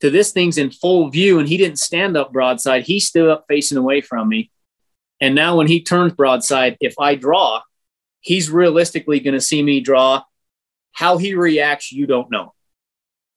[0.01, 1.39] to this thing's in full view.
[1.39, 2.83] And he didn't stand up broadside.
[2.83, 4.51] He stood up facing away from me.
[5.21, 7.63] And now when he turns broadside, if I draw,
[8.21, 10.23] he's realistically going to see me draw.
[10.91, 12.53] How he reacts, you don't know.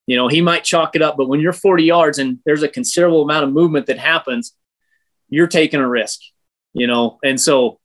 [0.08, 2.68] You know, he might chalk it up, but when you're 40 yards and there's a
[2.68, 4.54] considerable amount of movement that happens,
[5.30, 6.20] you're taking a risk,
[6.74, 7.20] you know.
[7.24, 7.80] And so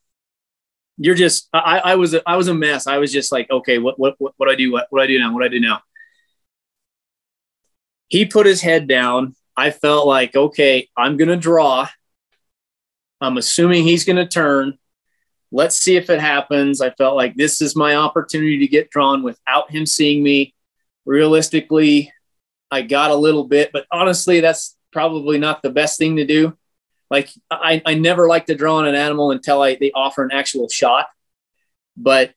[1.02, 2.86] you're just I, I was I was a mess.
[2.86, 4.70] I was just like, okay, what what what, what do I do?
[4.70, 5.32] What what do I do now?
[5.32, 5.80] What do I do now?
[8.08, 9.34] He put his head down.
[9.56, 11.88] I felt like, okay, I'm gonna draw.
[13.18, 14.76] I'm assuming he's gonna turn.
[15.50, 16.82] Let's see if it happens.
[16.82, 20.54] I felt like this is my opportunity to get drawn without him seeing me.
[21.06, 22.12] Realistically,
[22.70, 26.56] I got a little bit, but honestly, that's probably not the best thing to do.
[27.10, 30.32] Like I, I never like to draw on an animal until I they offer an
[30.32, 31.06] actual shot.
[31.96, 32.34] But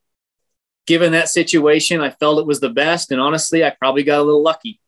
[0.87, 3.11] given that situation, I felt it was the best.
[3.11, 4.79] And honestly, I probably got a little lucky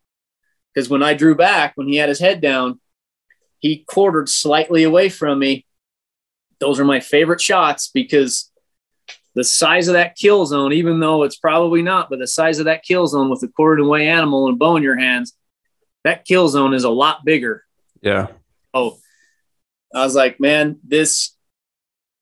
[0.74, 2.80] because when I drew back, when he had his head down,
[3.60, 5.66] he quartered slightly away from me.
[6.60, 8.52] Those are my favorite shots because
[9.36, 12.66] the size of that kill zone, even though it's probably not, but the size of
[12.66, 15.34] that kill zone with a quartered away animal and bow in your hands,
[16.04, 17.64] that kill zone is a lot bigger.
[18.02, 18.28] Yeah.
[18.74, 18.98] Oh,
[19.96, 21.34] I was like, man, this,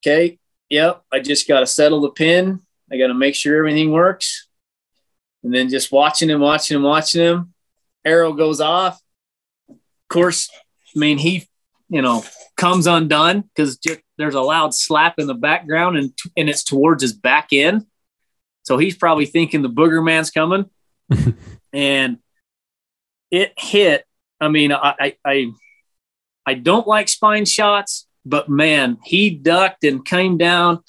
[0.02, 0.38] okay,
[0.70, 2.62] yep, I just got to settle the pin.
[2.92, 4.48] I got to make sure everything works.
[5.44, 7.54] And then just watching him, watching him, watching him.
[8.06, 9.02] Arrow goes off.
[9.70, 10.50] Of course,
[10.96, 11.48] I mean, he,
[11.90, 12.24] you know,
[12.56, 13.80] comes undone because
[14.18, 17.88] there's a loud slap in the background and, and it's towards his back end.
[18.62, 20.70] So he's probably thinking the booger man's coming.
[21.74, 22.20] and
[23.32, 24.06] it hit.
[24.40, 25.54] I mean, I, I, I
[26.46, 30.84] I don't like spine shots, but man, he ducked and came down.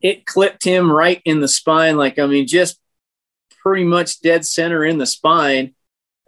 [0.00, 1.96] It clipped him right in the spine.
[1.96, 2.78] Like, I mean, just
[3.62, 5.74] pretty much dead center in the spine.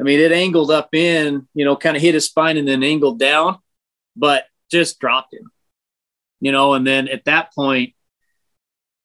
[0.01, 2.83] I mean, it angled up in, you know, kind of hit his spine and then
[2.83, 3.59] angled down,
[4.17, 5.51] but just dropped him,
[6.41, 6.75] you know.
[6.75, 7.95] And then at that point,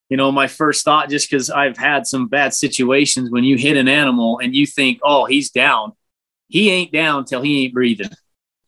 [0.10, 3.78] you know, my first thought, just because I've had some bad situations when you hit
[3.78, 5.94] an animal and you think, oh, he's down.
[6.48, 8.10] He ain't down till he ain't breathing.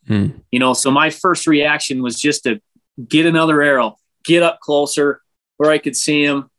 [0.08, 0.28] Hmm.
[0.52, 2.62] You know, so my first reaction was just to
[3.08, 5.22] get another arrow, get up closer
[5.58, 6.50] where I could see him,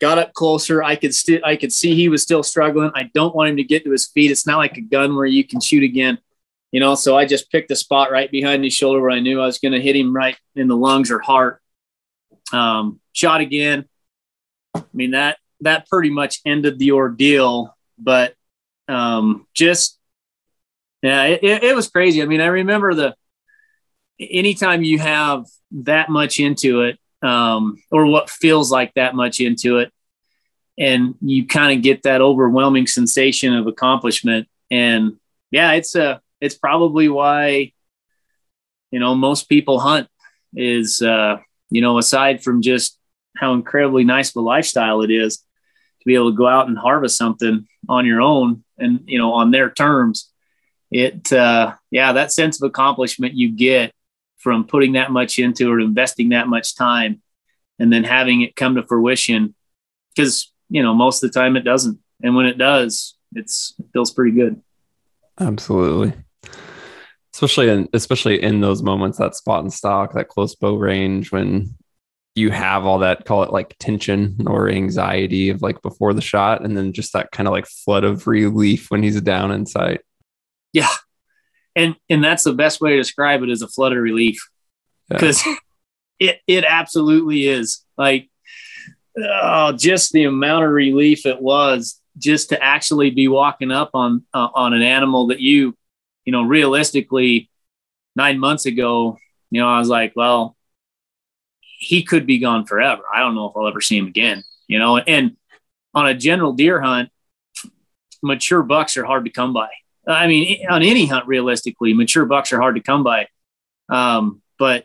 [0.00, 0.82] got up closer.
[0.82, 2.90] I could still I could see he was still struggling.
[2.94, 4.30] I don't want him to get to his feet.
[4.30, 6.18] It's not like a gun where you can shoot again.
[6.72, 9.40] You know, so I just picked a spot right behind his shoulder where I knew
[9.40, 11.60] I was going to hit him right in the lungs or heart.
[12.52, 13.84] Um, shot again.
[14.74, 17.76] I mean that that pretty much ended the ordeal.
[17.98, 18.34] But
[18.88, 19.98] um, just
[21.02, 22.22] yeah, it, it was crazy.
[22.22, 23.14] I mean, I remember the
[24.20, 29.78] anytime you have that much into it, um, or what feels like that much into
[29.78, 29.92] it,
[30.78, 34.48] and you kind of get that overwhelming sensation of accomplishment.
[34.70, 35.18] And
[35.50, 37.72] yeah, it's a it's probably why
[38.92, 40.08] you know most people hunt
[40.54, 41.38] is uh,
[41.70, 42.96] you know aside from just
[43.36, 46.78] how incredibly nice of a lifestyle it is to be able to go out and
[46.78, 50.31] harvest something on your own and you know on their terms
[50.92, 53.92] it uh, yeah that sense of accomplishment you get
[54.38, 57.22] from putting that much into it investing that much time
[57.78, 59.54] and then having it come to fruition
[60.14, 61.98] because you know most of the time it doesn't.
[62.22, 64.60] And when it does it's it feels pretty good.
[65.40, 66.12] Absolutely.
[67.34, 71.74] Especially in especially in those moments that spot and stalk that close bow range when
[72.34, 76.64] you have all that call it like tension or anxiety of like before the shot
[76.64, 80.00] and then just that kind of like flood of relief when he's down in sight
[80.72, 80.88] yeah
[81.74, 84.48] and and that's the best way to describe it is a flood of relief
[85.08, 85.54] because yeah.
[86.20, 88.28] it it absolutely is like
[89.18, 94.24] oh just the amount of relief it was just to actually be walking up on
[94.34, 95.76] uh, on an animal that you
[96.24, 97.50] you know realistically
[98.14, 99.18] nine months ago
[99.50, 100.56] you know i was like well
[101.82, 103.02] he could be gone forever.
[103.12, 104.98] I don't know if I'll ever see him again, you know.
[104.98, 105.36] And
[105.94, 107.10] on a general deer hunt,
[108.22, 109.68] mature bucks are hard to come by.
[110.06, 113.28] I mean, on any hunt, realistically, mature bucks are hard to come by.
[113.88, 114.84] Um, but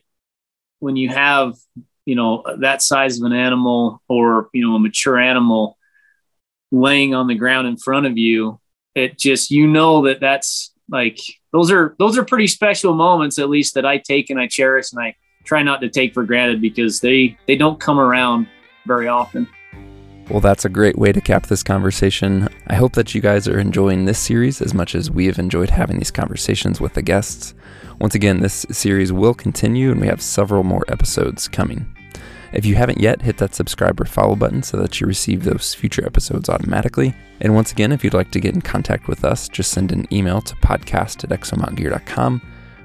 [0.80, 1.56] when you have,
[2.06, 5.78] you know, that size of an animal or, you know, a mature animal
[6.72, 8.60] laying on the ground in front of you,
[8.96, 11.20] it just, you know, that that's like,
[11.52, 14.92] those are, those are pretty special moments, at least that I take and I cherish
[14.92, 15.16] and I,
[15.48, 18.48] try not to take for granted because they they don't come around
[18.86, 19.48] very often.
[20.30, 22.50] Well, that's a great way to cap this conversation.
[22.68, 25.70] I hope that you guys are enjoying this series as much as we have enjoyed
[25.70, 27.54] having these conversations with the guests.
[28.00, 31.86] Once again, this series will continue and we have several more episodes coming.
[32.52, 35.74] If you haven't yet, hit that subscribe or follow button so that you receive those
[35.74, 37.16] future episodes automatically.
[37.40, 40.14] And once again, if you'd like to get in contact with us, just send an
[40.14, 42.42] email to podcast at exomtngear.com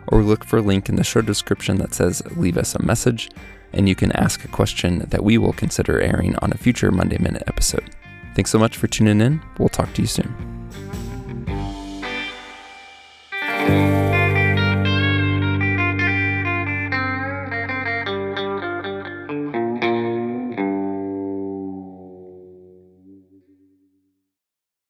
[0.09, 3.31] or look for a link in the show description that says leave us a message,
[3.73, 7.19] and you can ask a question that we will consider airing on a future Monday
[7.19, 7.91] Minute episode.
[8.35, 9.43] Thanks so much for tuning in.
[9.59, 10.62] We'll talk to you soon.